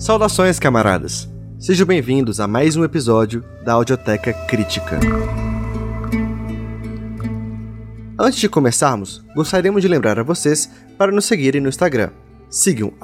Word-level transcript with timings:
Saudações, 0.00 0.58
camaradas! 0.58 1.28
Sejam 1.58 1.86
bem-vindos 1.86 2.40
a 2.40 2.46
mais 2.48 2.74
um 2.74 2.82
episódio 2.82 3.44
da 3.62 3.74
Audioteca 3.74 4.32
Crítica. 4.32 4.98
Antes 8.18 8.40
de 8.40 8.48
começarmos, 8.48 9.22
gostaríamos 9.36 9.82
de 9.82 9.88
lembrar 9.88 10.18
a 10.18 10.22
vocês 10.22 10.70
para 10.96 11.12
nos 11.12 11.26
seguirem 11.26 11.60
no 11.60 11.68
Instagram. 11.68 12.08
Sigam 12.48 12.94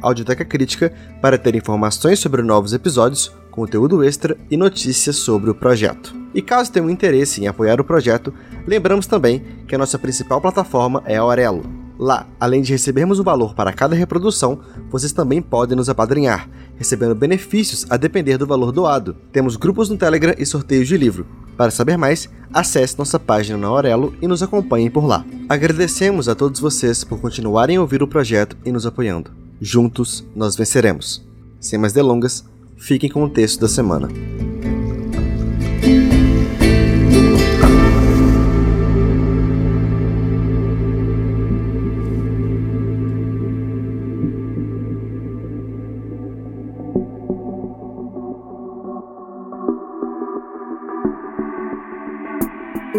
Audioteca 0.00 0.46
Crítica 0.46 0.90
para 1.20 1.36
ter 1.36 1.54
informações 1.54 2.20
sobre 2.20 2.40
novos 2.40 2.72
episódios, 2.72 3.30
conteúdo 3.50 4.02
extra 4.02 4.34
e 4.50 4.56
notícias 4.56 5.16
sobre 5.16 5.50
o 5.50 5.54
projeto. 5.54 6.16
E 6.32 6.40
caso 6.40 6.72
tenham 6.72 6.88
interesse 6.88 7.42
em 7.42 7.48
apoiar 7.48 7.82
o 7.82 7.84
projeto, 7.84 8.32
lembramos 8.66 9.06
também 9.06 9.44
que 9.68 9.74
a 9.74 9.78
nossa 9.78 9.98
principal 9.98 10.40
plataforma 10.40 11.02
é 11.04 11.18
a 11.18 11.20
Aurelo 11.20 11.85
Lá, 11.98 12.26
além 12.38 12.60
de 12.60 12.72
recebermos 12.72 13.18
um 13.18 13.22
valor 13.22 13.54
para 13.54 13.72
cada 13.72 13.94
reprodução, 13.94 14.58
vocês 14.90 15.12
também 15.12 15.40
podem 15.40 15.76
nos 15.76 15.88
apadrinhar, 15.88 16.48
recebendo 16.76 17.14
benefícios 17.14 17.86
a 17.88 17.96
depender 17.96 18.36
do 18.36 18.46
valor 18.46 18.70
doado. 18.70 19.16
Temos 19.32 19.56
grupos 19.56 19.88
no 19.88 19.96
Telegram 19.96 20.34
e 20.38 20.44
sorteios 20.44 20.86
de 20.86 20.96
livro. 20.96 21.26
Para 21.56 21.70
saber 21.70 21.96
mais, 21.96 22.28
acesse 22.52 22.98
nossa 22.98 23.18
página 23.18 23.58
na 23.58 23.68
Aurelo 23.68 24.14
e 24.20 24.28
nos 24.28 24.42
acompanhem 24.42 24.90
por 24.90 25.06
lá. 25.06 25.24
Agradecemos 25.48 26.28
a 26.28 26.34
todos 26.34 26.60
vocês 26.60 27.02
por 27.02 27.18
continuarem 27.18 27.76
a 27.76 27.80
ouvir 27.80 28.02
o 28.02 28.08
projeto 28.08 28.56
e 28.64 28.70
nos 28.70 28.84
apoiando. 28.84 29.30
Juntos, 29.60 30.24
nós 30.34 30.54
venceremos. 30.54 31.24
Sem 31.58 31.78
mais 31.78 31.94
delongas, 31.94 32.44
fiquem 32.76 33.10
com 33.10 33.24
o 33.24 33.30
texto 33.30 33.60
da 33.60 33.68
semana. 33.68 34.08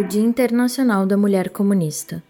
Dia 0.09 0.21
Internacional 0.21 1.05
da 1.05 1.17
Mulher 1.17 1.49
Comunista. 1.49 2.23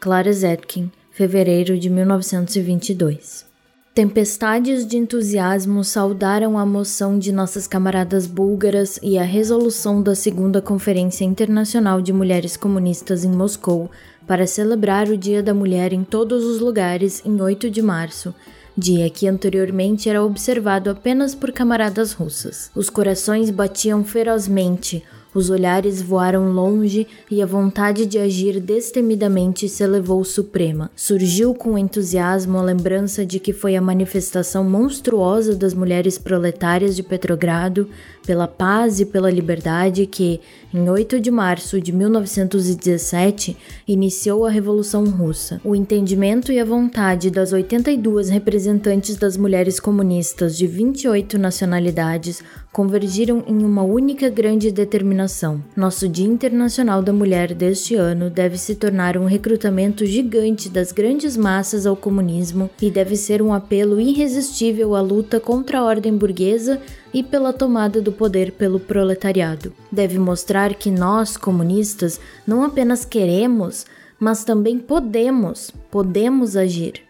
Clara 0.00 0.32
Zetkin, 0.32 0.90
fevereiro 1.12 1.78
de 1.78 1.88
1922. 1.88 3.46
Tempestades 3.94 4.84
de 4.84 4.96
entusiasmo 4.96 5.84
saudaram 5.84 6.58
a 6.58 6.66
moção 6.66 7.16
de 7.20 7.30
nossas 7.30 7.68
camaradas 7.68 8.26
búlgaras 8.26 8.98
e 9.00 9.16
a 9.16 9.22
resolução 9.22 10.02
da 10.02 10.16
Segunda 10.16 10.60
Conferência 10.60 11.24
Internacional 11.24 12.02
de 12.02 12.12
Mulheres 12.12 12.56
Comunistas 12.56 13.24
em 13.24 13.30
Moscou 13.30 13.88
para 14.26 14.44
celebrar 14.44 15.08
o 15.08 15.16
Dia 15.16 15.40
da 15.40 15.54
Mulher 15.54 15.92
em 15.92 16.02
todos 16.02 16.44
os 16.44 16.58
lugares 16.58 17.22
em 17.24 17.40
8 17.40 17.70
de 17.70 17.80
março, 17.80 18.34
dia 18.76 19.08
que 19.08 19.28
anteriormente 19.28 20.08
era 20.08 20.24
observado 20.24 20.90
apenas 20.90 21.32
por 21.32 21.52
camaradas 21.52 22.12
russas. 22.12 22.72
Os 22.74 22.90
corações 22.90 23.50
batiam 23.50 24.02
ferozmente, 24.02 25.04
os 25.34 25.50
olhares 25.50 26.02
voaram 26.02 26.52
longe 26.52 27.06
e 27.30 27.40
a 27.40 27.46
vontade 27.46 28.06
de 28.06 28.18
agir 28.18 28.60
destemidamente 28.60 29.68
se 29.68 29.82
elevou 29.82 30.24
suprema. 30.24 30.90
Surgiu 30.96 31.54
com 31.54 31.78
entusiasmo 31.78 32.58
a 32.58 32.62
lembrança 32.62 33.24
de 33.24 33.38
que 33.38 33.52
foi 33.52 33.76
a 33.76 33.80
manifestação 33.80 34.64
monstruosa 34.64 35.54
das 35.54 35.74
mulheres 35.74 36.18
proletárias 36.18 36.96
de 36.96 37.02
Petrogrado 37.02 37.88
pela 38.26 38.46
paz 38.46 39.00
e 39.00 39.06
pela 39.06 39.30
liberdade 39.30 40.06
que, 40.06 40.40
em 40.72 40.88
8 40.88 41.20
de 41.20 41.30
março 41.30 41.80
de 41.80 41.92
1917, 41.92 43.56
iniciou 43.88 44.44
a 44.44 44.50
Revolução 44.50 45.04
Russa. 45.04 45.60
O 45.64 45.74
entendimento 45.74 46.52
e 46.52 46.60
a 46.60 46.64
vontade 46.64 47.30
das 47.30 47.52
82 47.52 48.28
representantes 48.28 49.16
das 49.16 49.36
mulheres 49.36 49.80
comunistas 49.80 50.56
de 50.56 50.66
28 50.66 51.38
nacionalidades 51.38 52.42
convergiram 52.72 53.42
em 53.46 53.64
uma 53.64 53.82
única 53.82 54.28
grande 54.28 54.70
determinação. 54.70 55.62
Nosso 55.76 56.08
Dia 56.08 56.26
Internacional 56.26 57.02
da 57.02 57.12
Mulher 57.12 57.52
deste 57.52 57.94
ano 57.94 58.30
deve 58.30 58.56
se 58.56 58.74
tornar 58.74 59.16
um 59.16 59.24
recrutamento 59.24 60.06
gigante 60.06 60.68
das 60.68 60.92
grandes 60.92 61.36
massas 61.36 61.86
ao 61.86 61.96
comunismo 61.96 62.70
e 62.80 62.90
deve 62.90 63.16
ser 63.16 63.42
um 63.42 63.52
apelo 63.52 64.00
irresistível 64.00 64.94
à 64.94 65.00
luta 65.00 65.40
contra 65.40 65.80
a 65.80 65.84
ordem 65.84 66.16
burguesa 66.16 66.80
e 67.12 67.22
pela 67.22 67.52
tomada 67.52 68.00
do 68.00 68.12
poder 68.12 68.52
pelo 68.52 68.78
proletariado. 68.78 69.72
Deve 69.90 70.18
mostrar 70.18 70.74
que 70.74 70.90
nós, 70.90 71.36
comunistas, 71.36 72.20
não 72.46 72.62
apenas 72.62 73.04
queremos, 73.04 73.84
mas 74.18 74.44
também 74.44 74.78
podemos, 74.78 75.72
podemos 75.90 76.56
agir. 76.56 77.09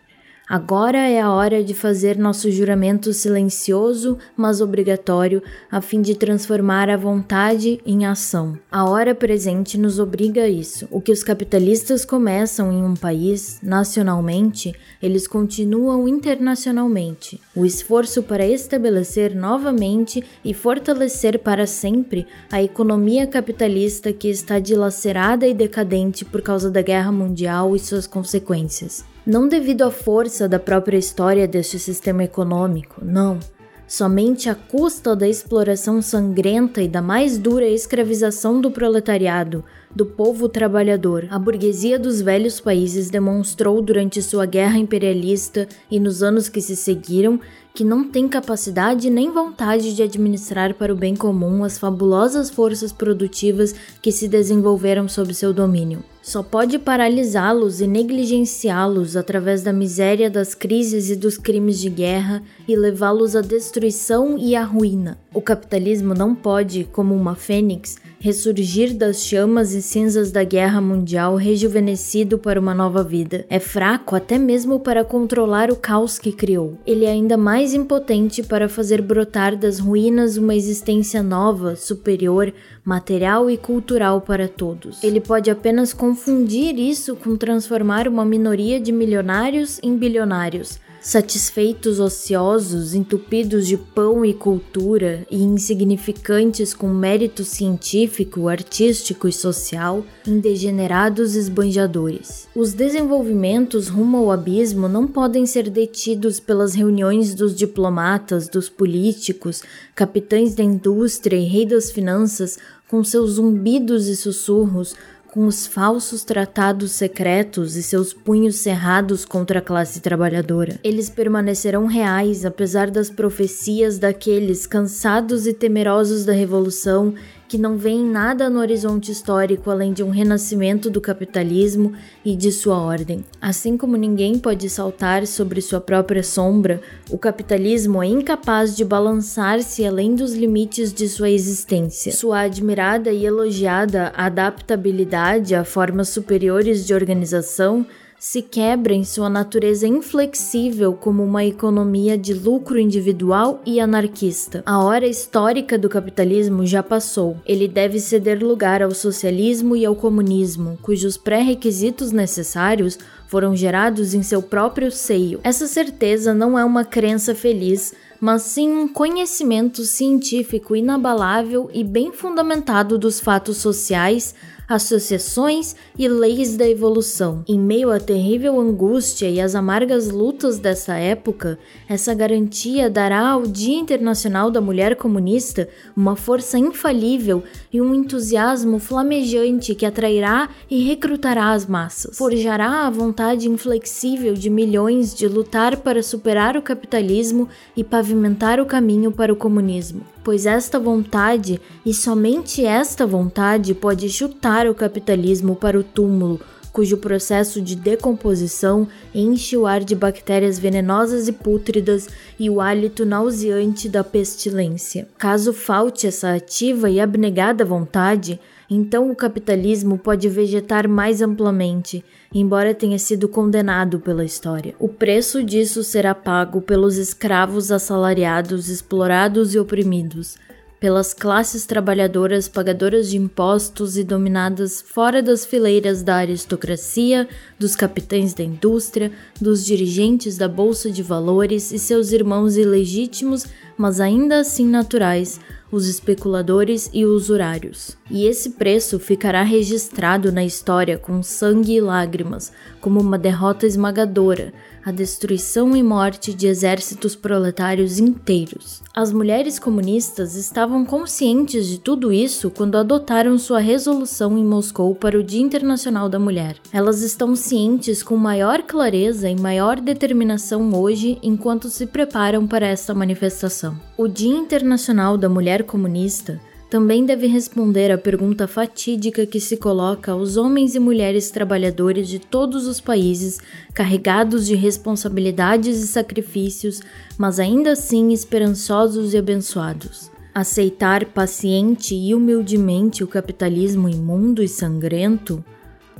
Agora 0.50 0.99
é 0.99 1.21
a 1.21 1.31
hora 1.31 1.62
de 1.62 1.72
fazer 1.75 2.19
nosso 2.19 2.50
juramento 2.50 3.12
silencioso, 3.12 4.19
mas 4.37 4.61
obrigatório, 4.61 5.41
a 5.71 5.81
fim 5.81 6.03
de 6.03 6.16
transformar 6.16 6.91
a 6.91 6.97
vontade 6.97 7.81
em 7.87 8.05
ação. 8.05 8.59
A 8.69 8.84
hora 8.84 9.15
presente 9.15 9.78
nos 9.78 10.00
obriga 10.00 10.43
a 10.43 10.49
isso. 10.49 10.88
O 10.91 11.00
que 11.00 11.12
os 11.12 11.22
capitalistas 11.22 12.05
começam 12.05 12.72
em 12.72 12.83
um 12.83 12.94
país, 12.94 13.61
nacionalmente, 13.62 14.75
eles 15.00 15.28
continuam 15.28 16.09
internacionalmente. 16.09 17.41
O 17.55 17.65
esforço 17.65 18.21
para 18.21 18.44
estabelecer 18.44 19.37
novamente 19.37 20.21
e 20.44 20.53
fortalecer 20.53 21.38
para 21.38 21.65
sempre 21.65 22.27
a 22.50 22.61
economia 22.61 23.25
capitalista 23.25 24.12
que 24.12 24.27
está 24.27 24.59
dilacerada 24.59 25.47
e 25.47 25.55
decadente 25.55 26.25
por 26.25 26.43
causa 26.43 26.69
da 26.69 26.82
guerra 26.82 27.12
mundial 27.12 27.77
e 27.77 27.78
suas 27.78 28.09
consequências. 28.09 29.09
Não 29.26 29.47
devido 29.47 29.82
à 29.82 29.91
força 29.91 30.48
da 30.48 30.58
própria 30.58 30.97
história 30.97 31.47
deste 31.47 31.78
sistema 31.78 32.25
econômico, 32.25 33.04
não. 33.04 33.38
Somente 33.86 34.48
à 34.48 34.54
custa 34.54 35.14
da 35.14 35.28
exploração 35.28 36.00
sangrenta 36.00 36.81
e 36.81 36.88
da 36.88 37.03
mais 37.03 37.36
dura 37.36 37.66
escravização 37.66 38.60
do 38.60 38.70
proletariado, 38.70 39.64
do 39.95 40.06
povo 40.06 40.49
trabalhador. 40.49 41.27
A 41.31 41.39
burguesia 41.39 41.99
dos 41.99 42.21
velhos 42.21 42.61
países 42.61 43.11
demonstrou 43.11 43.83
durante 43.83 44.23
sua 44.23 44.47
guerra 44.47 44.78
imperialista 44.78 45.67
e 45.91 45.99
nos 45.99 46.23
anos 46.23 46.49
que 46.49 46.61
se 46.61 46.77
seguiram 46.77 47.41
que 47.75 47.84
não 47.84 48.05
tem 48.05 48.29
capacidade 48.29 49.09
nem 49.09 49.31
vontade 49.31 49.95
de 49.95 50.03
administrar 50.03 50.75
para 50.75 50.93
o 50.93 50.97
bem 50.97 51.15
comum 51.15 51.62
as 51.62 51.79
fabulosas 51.79 52.50
forças 52.50 52.93
produtivas 52.93 53.75
que 54.03 54.11
se 54.11 54.29
desenvolveram 54.29 55.09
sob 55.09 55.33
seu 55.33 55.53
domínio. 55.53 56.03
Só 56.23 56.43
pode 56.43 56.79
paralisá-los 56.79 57.81
e 57.81 57.87
negligenciá-los 57.87 59.17
através 59.17 59.62
da 59.62 59.73
miséria 59.73 60.29
das 60.29 60.55
crises 60.55 61.11
e 61.11 61.17
dos 61.17 61.39
crimes 61.39 61.79
de 61.79 61.89
guerra 61.89 62.43
e 62.69 62.77
levá-los 62.77 63.34
à 63.34 63.41
destruição 63.41 64.37
e 64.37 64.55
à 64.55 64.62
ruína. 64.62 65.19
O 65.33 65.41
capitalismo 65.41 66.12
não 66.12 66.34
pode, 66.34 66.84
como 66.93 67.15
uma 67.15 67.34
fênix, 67.34 67.97
ressurgir 68.20 68.94
das 68.94 69.25
chamas 69.25 69.72
e 69.72 69.81
cinzas 69.81 70.31
da 70.31 70.44
guerra 70.44 70.78
mundial 70.78 71.36
rejuvenescido 71.36 72.38
para 72.38 72.60
uma 72.60 72.75
nova 72.75 73.03
vida. 73.03 73.47
É 73.48 73.58
fraco 73.58 74.14
até 74.14 74.38
mesmo 74.38 74.78
para 74.78 75.03
controlar 75.03 75.70
o 75.70 75.76
caos 75.76 76.19
que 76.19 76.31
criou. 76.31 76.78
Ele 76.86 77.06
é 77.06 77.10
ainda 77.10 77.38
mais 77.38 77.72
impotente 77.72 78.42
para 78.42 78.69
fazer 78.69 79.00
brotar 79.00 79.56
das 79.56 79.78
ruínas 79.78 80.36
uma 80.36 80.54
existência 80.54 81.22
nova, 81.22 81.75
superior, 81.76 82.53
material 82.84 83.50
e 83.50 83.56
cultural 83.56 84.20
para 84.20 84.47
todos. 84.47 85.02
Ele 85.02 85.20
pode 85.20 85.50
apenas 85.50 85.94
confundir 85.94 86.78
isso 86.78 87.16
com 87.16 87.37
transformar 87.37 88.06
uma 88.06 88.25
minoria 88.25 88.78
de 88.78 88.92
milionários 88.92 89.81
em 89.82 89.97
bilionários 89.97 90.78
satisfeitos 91.00 91.99
ociosos, 91.99 92.94
entupidos 92.94 93.66
de 93.66 93.77
pão 93.77 94.25
e 94.25 94.34
cultura 94.34 95.27
e 95.31 95.43
insignificantes 95.43 96.75
com 96.75 96.88
mérito 96.88 97.43
científico, 97.43 98.49
artístico 98.49 99.27
e 99.27 99.33
social, 99.33 100.05
em 100.27 100.38
degenerados 100.38 101.34
esbanjadores. 101.34 102.49
Os 102.55 102.75
desenvolvimentos 102.75 103.88
rumo 103.88 104.19
ao 104.19 104.31
abismo 104.31 104.88
não 104.88 105.06
podem 105.06 105.47
ser 105.47 105.70
detidos 105.70 106.38
pelas 106.38 106.75
reuniões 106.75 107.35
dos 107.35 107.56
diplomatas, 107.56 108.49
dos 108.49 108.69
políticos, 108.69 109.62
capitães 109.94 110.55
da 110.55 110.62
indústria 110.62 111.37
e 111.37 111.44
rei 111.44 111.64
das 111.64 111.91
finanças 111.91 112.58
com 112.91 113.05
seus 113.05 113.32
zumbidos 113.32 114.08
e 114.08 114.17
sussurros, 114.17 114.97
com 115.32 115.47
os 115.47 115.67
falsos 115.67 116.25
tratados 116.25 116.93
secretos 116.93 117.77
e 117.77 117.82
seus 117.82 118.12
punhos 118.12 118.56
cerrados 118.56 119.25
contra 119.25 119.61
a 119.61 119.62
classe 119.62 120.00
trabalhadora. 120.00 120.79
Eles 120.82 121.09
permanecerão 121.09 121.87
reais 121.87 122.44
apesar 122.44 122.91
das 122.91 123.09
profecias 123.09 123.99
daqueles 123.99 124.67
cansados 124.67 125.47
e 125.47 125.53
temerosos 125.53 126.25
da 126.25 126.32
revolução 126.32 127.15
que 127.50 127.58
não 127.58 127.76
veem 127.76 128.05
nada 128.05 128.49
no 128.49 128.61
horizonte 128.61 129.11
histórico 129.11 129.73
além 129.73 129.93
de 129.93 130.05
um 130.05 130.11
renascimento 130.11 130.88
do 130.88 131.00
capitalismo 131.00 131.93
e 132.25 132.37
de 132.37 132.52
sua 132.52 132.79
ordem. 132.79 133.25
Assim 133.41 133.76
como 133.76 133.97
ninguém 133.97 134.38
pode 134.38 134.70
saltar 134.70 135.26
sobre 135.26 135.61
sua 135.61 135.81
própria 135.81 136.23
sombra, 136.23 136.81
o 137.11 137.19
capitalismo 137.19 138.00
é 138.00 138.06
incapaz 138.06 138.76
de 138.76 138.85
balançar-se 138.85 139.85
além 139.85 140.14
dos 140.14 140.32
limites 140.32 140.93
de 140.93 141.08
sua 141.08 141.29
existência. 141.29 142.12
Sua 142.12 142.43
admirada 142.43 143.11
e 143.11 143.26
elogiada 143.26 144.12
adaptabilidade 144.17 145.52
a 145.52 145.64
formas 145.64 146.08
superiores 146.08 146.87
de 146.87 146.94
organização 146.94 147.85
se 148.20 148.43
quebra 148.43 148.93
em 148.93 149.02
sua 149.02 149.31
natureza 149.31 149.88
inflexível 149.88 150.93
como 150.93 151.25
uma 151.25 151.43
economia 151.43 152.19
de 152.19 152.34
lucro 152.34 152.78
individual 152.78 153.62
e 153.64 153.81
anarquista. 153.81 154.62
A 154.67 154.78
hora 154.84 155.06
histórica 155.06 155.78
do 155.78 155.88
capitalismo 155.88 156.67
já 156.67 156.82
passou. 156.82 157.38
Ele 157.46 157.67
deve 157.67 157.99
ceder 157.99 158.44
lugar 158.44 158.82
ao 158.82 158.90
socialismo 158.90 159.75
e 159.75 159.87
ao 159.87 159.96
comunismo, 159.96 160.78
cujos 160.82 161.17
pré-requisitos 161.17 162.12
necessários 162.12 162.99
foram 163.26 163.56
gerados 163.56 164.12
em 164.12 164.23
seu 164.23 164.43
próprio 164.43 164.93
seio. 164.93 165.40
Essa 165.43 165.66
certeza 165.66 166.34
não 166.34 166.58
é 166.58 166.64
uma 166.64 166.84
crença 166.84 167.34
feliz, 167.34 167.94
mas 168.20 168.43
sim 168.43 168.70
um 168.70 168.87
conhecimento 168.87 169.82
científico 169.82 170.76
inabalável 170.76 171.70
e 171.73 171.82
bem 171.82 172.12
fundamentado 172.12 172.99
dos 172.99 173.19
fatos 173.19 173.56
sociais, 173.56 174.34
associações 174.70 175.75
e 175.99 176.06
leis 176.06 176.56
da 176.56 176.69
evolução. 176.69 177.43
Em 177.49 177.58
meio 177.58 177.90
à 177.90 177.99
terrível 177.99 178.61
angústia 178.61 179.28
e 179.28 179.40
às 179.40 179.56
amargas 179.56 180.08
lutas 180.08 180.61
dessa 180.61 180.94
época, 180.94 181.58
essa 181.88 182.14
garantia 182.14 182.88
dará 182.88 183.31
ao 183.31 183.43
Dia 183.43 183.76
Internacional 183.76 184.49
da 184.49 184.61
Mulher 184.61 184.94
Comunista 184.94 185.69
uma 185.96 186.14
força 186.14 186.56
infalível 186.56 187.43
e 187.72 187.81
um 187.81 187.93
entusiasmo 187.93 188.78
flamejante 188.78 189.75
que 189.75 189.84
atrairá 189.84 190.49
e 190.70 190.84
recrutará 190.84 191.50
as 191.50 191.66
massas. 191.66 192.16
Forjará 192.16 192.87
a 192.87 192.90
vontade 192.90 193.49
inflexível 193.49 194.34
de 194.34 194.49
milhões 194.49 195.12
de 195.12 195.26
lutar 195.26 195.78
para 195.78 196.00
superar 196.00 196.56
o 196.56 196.62
capitalismo 196.62 197.49
e 197.76 197.82
pavimentar 197.82 198.61
o 198.61 198.66
caminho 198.66 199.11
para 199.11 199.32
o 199.32 199.37
comunismo 199.37 200.02
pois 200.22 200.46
esta 200.46 200.78
vontade, 200.78 201.61
e 201.84 201.94
somente 201.94 202.64
esta 202.64 203.06
vontade, 203.06 203.75
pode 203.75 204.08
chutar 204.08 204.67
o 204.67 204.75
capitalismo 204.75 205.56
para 205.56 205.78
o 205.78 205.82
túmulo, 205.82 206.40
cujo 206.72 206.99
processo 206.99 207.61
de 207.61 207.75
decomposição 207.75 208.87
enche 209.14 209.56
o 209.56 209.67
ar 209.67 209.82
de 209.82 209.94
bactérias 209.94 210.58
venenosas 210.58 211.28
e 211.28 211.32
pútridas 211.32 212.08
e 212.38 212.49
o 212.49 212.61
hálito 212.61 213.05
nauseante 213.05 213.88
da 213.88 214.05
pestilência. 214.05 215.08
Caso 215.19 215.52
falte 215.52 216.06
essa 216.06 216.34
ativa 216.34 216.88
e 216.88 217.00
abnegada 217.00 217.64
vontade, 217.64 218.38
então 218.70 219.11
o 219.11 219.17
capitalismo 219.17 219.99
pode 219.99 220.28
vegetar 220.28 220.88
mais 220.88 221.20
amplamente, 221.20 222.05
embora 222.32 222.72
tenha 222.72 222.99
sido 223.00 223.28
condenado 223.28 223.99
pela 223.99 224.25
história. 224.25 224.76
O 224.78 224.88
preço 224.88 225.43
disso 225.43 225.82
será 225.82 226.14
pago 226.14 226.61
pelos 226.62 226.96
escravos 226.96 227.72
assalariados, 227.72 228.69
explorados 228.69 229.55
e 229.55 229.58
oprimidos, 229.58 230.38
pelas 230.81 231.12
classes 231.12 231.67
trabalhadoras 231.67 232.49
pagadoras 232.49 233.11
de 233.11 233.19
impostos 233.19 233.99
e 233.99 234.02
dominadas 234.02 234.81
fora 234.81 235.23
das 235.23 235.44
fileiras 235.44 236.02
da 236.02 236.16
aristocracia, 236.16 237.28
dos 237.58 237.76
capitães 237.76 238.32
da 238.32 238.43
indústria, 238.43 239.12
dos 239.38 239.62
dirigentes 239.62 240.38
da 240.38 240.49
bolsa 240.49 240.90
de 240.90 241.02
valores 241.02 241.70
e 241.70 241.78
seus 241.78 242.12
irmãos 242.12 242.56
ilegítimos, 242.56 243.44
mas 243.81 243.99
ainda 243.99 244.41
assim 244.41 244.67
naturais 244.67 245.41
os 245.73 245.88
especuladores 245.88 246.91
e 246.93 247.06
usurários. 247.06 247.97
E 248.11 248.27
esse 248.27 248.50
preço 248.50 248.99
ficará 248.99 249.43
registrado 249.43 250.32
na 250.32 250.44
história 250.44 250.99
com 250.99 251.23
sangue 251.23 251.75
e 251.75 251.81
lágrimas, 251.81 252.53
como 252.81 253.00
uma 253.00 253.17
derrota 253.17 253.67
esmagadora, 253.67 254.53
a 254.85 254.91
destruição 254.91 255.77
e 255.77 255.82
morte 255.82 256.32
de 256.32 256.47
exércitos 256.47 257.15
proletários 257.15 257.99
inteiros. 257.99 258.82
As 258.94 259.12
mulheres 259.12 259.59
comunistas 259.59 260.35
estavam 260.35 260.85
conscientes 260.85 261.67
de 261.67 261.79
tudo 261.79 262.12
isso 262.12 262.50
quando 262.50 262.76
adotaram 262.76 263.38
sua 263.38 263.61
resolução 263.61 264.37
em 264.37 264.44
Moscou 264.44 264.94
para 264.94 265.19
o 265.19 265.23
Dia 265.23 265.43
Internacional 265.43 266.09
da 266.09 266.19
Mulher. 266.19 266.56
Elas 266.73 267.03
estão 267.03 267.37
cientes 267.37 268.03
com 268.03 268.17
maior 268.17 268.62
clareza 268.62 269.29
e 269.29 269.38
maior 269.38 269.79
determinação 269.79 270.75
hoje 270.75 271.19
enquanto 271.23 271.69
se 271.69 271.87
preparam 271.87 272.47
para 272.47 272.67
esta 272.67 272.94
manifestação. 272.94 273.69
O 273.96 274.08
Dia 274.08 274.37
Internacional 274.37 275.17
da 275.17 275.28
Mulher 275.28 275.64
Comunista 275.64 276.40
também 276.70 277.05
deve 277.05 277.26
responder 277.26 277.90
à 277.90 277.99
pergunta 277.99 278.46
fatídica 278.46 279.26
que 279.26 279.40
se 279.40 279.56
coloca 279.56 280.12
aos 280.12 280.37
homens 280.37 280.76
e 280.76 280.78
mulheres 280.78 281.28
trabalhadores 281.28 282.08
de 282.08 282.20
todos 282.20 282.69
os 282.69 282.81
países 282.81 283.40
carregados 283.75 284.46
de 284.46 284.55
responsabilidades 284.55 285.82
e 285.82 285.87
sacrifícios, 285.88 286.81
mas 287.19 287.40
ainda 287.40 287.72
assim 287.72 288.12
esperançosos 288.12 289.14
e 289.14 289.19
abençoados. 289.19 290.12
Aceitar 290.32 291.06
paciente 291.06 291.93
e 291.93 292.14
humildemente 292.14 293.02
o 293.02 293.08
capitalismo 293.08 293.88
imundo 293.88 294.40
e 294.40 294.46
sangrento? 294.46 295.44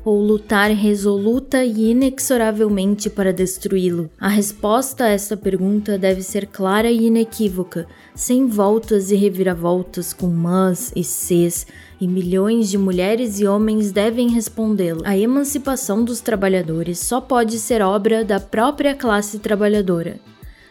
Ou 0.05 0.21
lutar 0.23 0.71
resoluta 0.71 1.65
e 1.65 1.91
inexoravelmente 1.91 3.11
para 3.11 3.33
destruí-lo? 3.33 4.11
A 4.19 4.29
resposta 4.29 5.05
a 5.05 5.09
esta 5.09 5.37
pergunta 5.37 5.99
deve 5.99 6.23
ser 6.23 6.47
clara 6.47 6.91
e 6.91 7.07
inequívoca, 7.07 7.87
sem 8.15 8.47
voltas 8.47 9.11
e 9.11 9.17
reviravoltas 9.17 10.13
com 10.13 10.29
mas 10.29 10.93
e 10.95 11.05
ses, 11.05 11.67
e 12.01 12.09
milhões 12.09 12.69
de 12.71 12.79
mulheres 12.79 13.41
e 13.41 13.47
homens 13.47 13.93
devem 13.93 14.31
respondê-lo. 14.31 15.03
A 15.05 15.17
emancipação 15.17 16.05
dos 16.05 16.21
trabalhadores 16.21 16.99
só 16.99 17.21
pode 17.21 17.59
ser 17.59 17.83
obra 17.83 18.25
da 18.25 18.41
própria 18.41 18.95
classe 18.95 19.39
trabalhadora. 19.39 20.19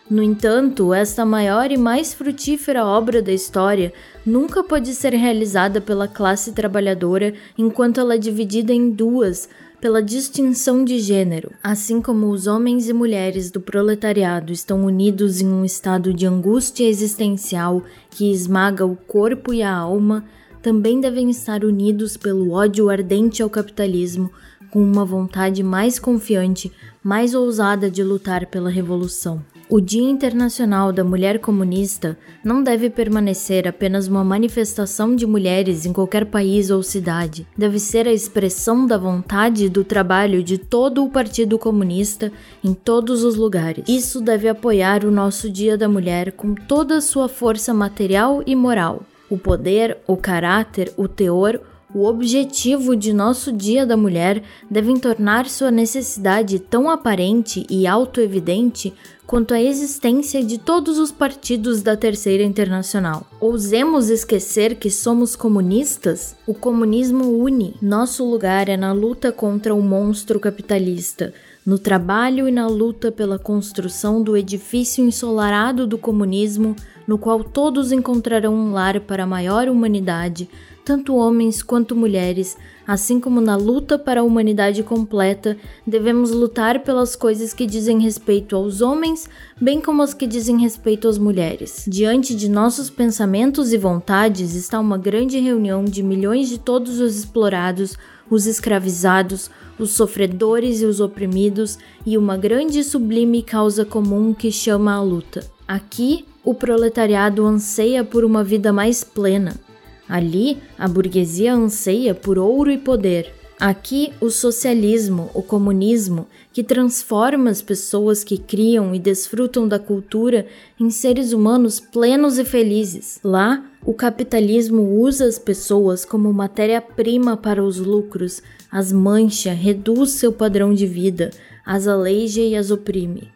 No 0.10 0.24
entanto, 0.24 0.92
esta 0.92 1.24
maior 1.24 1.72
e 1.72 1.78
mais 1.78 2.16
frutífera 2.16 2.84
obra 2.84 3.22
da 3.22 3.32
história 3.32 3.94
nunca 4.26 4.64
pode 4.64 4.96
ser 4.96 5.14
realizada 5.14 5.80
pela 5.80 6.08
classe 6.08 6.52
trabalhadora 6.52 7.36
enquanto 7.56 8.00
ela 8.00 8.16
é 8.16 8.18
dividida 8.18 8.74
em 8.74 8.90
duas 8.90 9.48
pela 9.80 10.02
distinção 10.02 10.84
de 10.84 11.00
gênero. 11.00 11.52
Assim 11.64 12.02
como 12.02 12.32
os 12.32 12.48
homens 12.48 12.90
e 12.90 12.94
mulheres 12.94 13.52
do 13.52 13.62
proletariado 13.62 14.52
estão 14.52 14.84
unidos 14.84 15.42
em 15.42 15.48
um 15.48 15.64
estado 15.64 16.12
de 16.12 16.26
angústia 16.26 16.90
existencial 16.90 17.84
que 18.10 18.32
esmaga 18.32 18.84
o 18.88 18.96
corpo 18.96 19.54
e 19.54 19.62
a 19.62 19.72
alma, 19.72 20.26
também 20.60 21.00
devem 21.00 21.30
estar 21.30 21.64
unidos 21.64 22.18
pelo 22.18 22.52
ódio 22.52 22.90
ardente 22.90 23.44
ao 23.44 23.50
capitalismo, 23.50 24.32
com 24.72 24.84
uma 24.84 25.06
vontade 25.06 25.62
mais 25.62 26.00
confiante, 26.00 26.72
mais 27.04 27.36
ousada 27.36 27.92
de 27.92 28.04
lutar 28.04 28.48
pela 28.48 28.72
revolução. 28.72 29.42
O 29.72 29.80
Dia 29.80 30.10
Internacional 30.10 30.92
da 30.92 31.04
Mulher 31.04 31.38
Comunista 31.38 32.18
não 32.44 32.64
deve 32.64 32.90
permanecer 32.90 33.68
apenas 33.68 34.08
uma 34.08 34.24
manifestação 34.24 35.16
de 35.16 35.28
mulheres 35.28 35.86
em 35.86 35.94
qualquer 35.94 36.26
país 36.26 36.72
ou 36.72 36.82
cidade. 36.82 37.46
Deve 37.56 37.80
ser 37.80 38.08
a 38.08 38.12
expressão 38.12 38.88
da 38.88 38.98
vontade 38.98 39.66
e 39.66 39.70
do 39.70 39.84
trabalho 39.84 40.42
de 40.42 40.58
todo 40.58 41.06
o 41.06 41.10
Partido 41.12 41.60
Comunista 41.60 42.32
em 42.64 42.74
todos 42.74 43.24
os 43.24 43.36
lugares. 43.36 43.84
Isso 43.88 44.22
deve 44.22 44.50
apoiar 44.50 45.06
o 45.06 45.12
nosso 45.12 45.48
Dia 45.48 45.78
da 45.78 45.88
Mulher 45.88 46.32
com 46.32 46.56
toda 46.56 46.98
a 46.98 47.02
sua 47.02 47.30
força 47.30 47.72
material 47.72 48.42
e 48.48 48.56
moral. 48.56 49.04
O 49.30 49.38
poder, 49.38 50.00
o 50.08 50.18
caráter, 50.18 50.92
o 50.98 51.08
teor, 51.08 51.62
o 51.94 52.06
objetivo 52.06 52.96
de 52.96 53.12
nosso 53.12 53.52
Dia 53.52 53.86
da 53.86 53.98
Mulher 53.98 54.44
devem 54.70 54.98
tornar 54.98 55.50
sua 55.50 55.72
necessidade 55.72 56.60
tão 56.60 56.90
aparente 56.90 57.66
e 57.70 57.88
autoevidente 57.88 58.94
quanto 59.26 59.54
a 59.54 59.62
existência 59.62 60.44
de 60.44 60.58
todos 60.58 60.98
os 60.98 61.12
partidos 61.12 61.82
da 61.82 61.96
Terceira 61.96 62.44
Internacional. 62.44 63.26
Ousemos 63.40 64.10
esquecer 64.10 64.76
que 64.76 64.90
somos 64.90 65.36
comunistas? 65.36 66.36
O 66.48 66.54
comunismo 66.54 67.38
une. 67.38 67.76
Nosso 67.82 68.24
lugar 68.24 68.70
é 68.70 68.78
na 68.78 68.92
luta 68.92 69.32
contra 69.32 69.74
o 69.74 69.82
monstro 69.82 70.40
capitalista, 70.40 71.34
no 71.66 71.78
trabalho 71.78 72.48
e 72.48 72.52
na 72.52 72.68
luta 72.68 73.12
pela 73.12 73.38
construção 73.38 74.22
do 74.22 74.36
edifício 74.36 75.06
ensolarado 75.06 75.86
do 75.86 75.98
comunismo, 75.98 76.76
no 77.08 77.18
qual 77.18 77.44
todos 77.44 77.92
encontrarão 77.92 78.54
um 78.54 78.72
lar 78.72 79.00
para 79.02 79.24
a 79.24 79.28
maior 79.28 79.68
humanidade 79.68 80.50
tanto 80.90 81.16
homens 81.16 81.62
quanto 81.62 81.96
mulheres, 81.96 82.58
assim 82.88 83.20
como 83.20 83.40
na 83.40 83.56
luta 83.56 83.96
para 84.00 84.22
a 84.22 84.24
humanidade 84.24 84.82
completa, 84.82 85.56
devemos 85.86 86.32
lutar 86.32 86.80
pelas 86.80 87.16
coisas 87.16 87.54
que 87.54 87.68
dizem 87.68 88.02
respeito 88.02 88.56
aos 88.56 88.82
homens, 88.82 89.30
bem 89.62 89.80
como 89.80 90.02
as 90.02 90.16
que 90.16 90.26
dizem 90.26 90.60
respeito 90.60 91.08
às 91.08 91.20
mulheres. 91.20 91.86
Diante 91.88 92.34
de 92.34 92.50
nossos 92.50 92.90
pensamentos 92.90 93.72
e 93.72 93.78
vontades 93.78 94.56
está 94.56 94.80
uma 94.80 94.98
grande 94.98 95.38
reunião 95.40 95.86
de 95.86 96.02
milhões 96.02 96.50
de 96.50 96.58
todos 96.58 97.00
os 97.00 97.16
explorados, 97.20 97.96
os 98.28 98.48
escravizados, 98.48 99.52
os 99.78 99.92
sofredores 99.92 100.82
e 100.82 100.88
os 100.88 101.00
oprimidos, 101.00 101.78
e 102.04 102.18
uma 102.18 102.36
grande 102.36 102.80
e 102.80 102.84
sublime 102.84 103.44
causa 103.44 103.86
comum 103.86 104.34
que 104.34 104.52
chama 104.52 104.96
a 104.96 105.04
luta. 105.04 105.46
Aqui, 105.68 106.26
o 106.44 106.56
proletariado 106.56 107.46
anseia 107.46 108.04
por 108.04 108.26
uma 108.26 108.44
vida 108.44 108.74
mais 108.74 109.04
plena, 109.04 109.69
Ali, 110.10 110.58
a 110.76 110.88
burguesia 110.88 111.54
anseia 111.54 112.16
por 112.16 112.40
ouro 112.40 112.72
e 112.72 112.80
poder. 112.80 113.32
Aqui, 113.60 114.14
o 114.20 114.30
socialismo, 114.30 115.30
o 115.34 115.44
comunismo, 115.44 116.28
que 116.52 116.64
transforma 116.64 117.50
as 117.50 117.62
pessoas 117.62 118.24
que 118.24 118.38
criam 118.38 118.96
e 118.96 119.00
desfrutam 119.00 119.68
da 119.68 119.78
cultura 119.78 120.48
em 120.80 120.90
seres 120.90 121.34
humanos 121.34 121.80
plenos 121.80 122.40
e 122.40 122.46
felizes. 122.46 123.20
Lá, 123.24 123.64
o 123.86 123.94
capitalismo 123.94 125.00
usa 125.02 125.26
as 125.26 125.38
pessoas 125.38 126.06
como 126.06 126.34
matéria-prima 126.34 127.38
para 127.38 127.64
os 127.64 127.78
lucros, 127.78 128.42
as 128.72 128.92
mancha, 128.92 129.52
reduz 129.52 130.12
seu 130.12 130.32
padrão 130.32 130.74
de 130.74 130.88
vida, 130.88 131.30
as 131.66 131.86
aleija 131.86 132.42
e 132.42 132.56
as 132.56 132.72
oprime. 132.72 133.30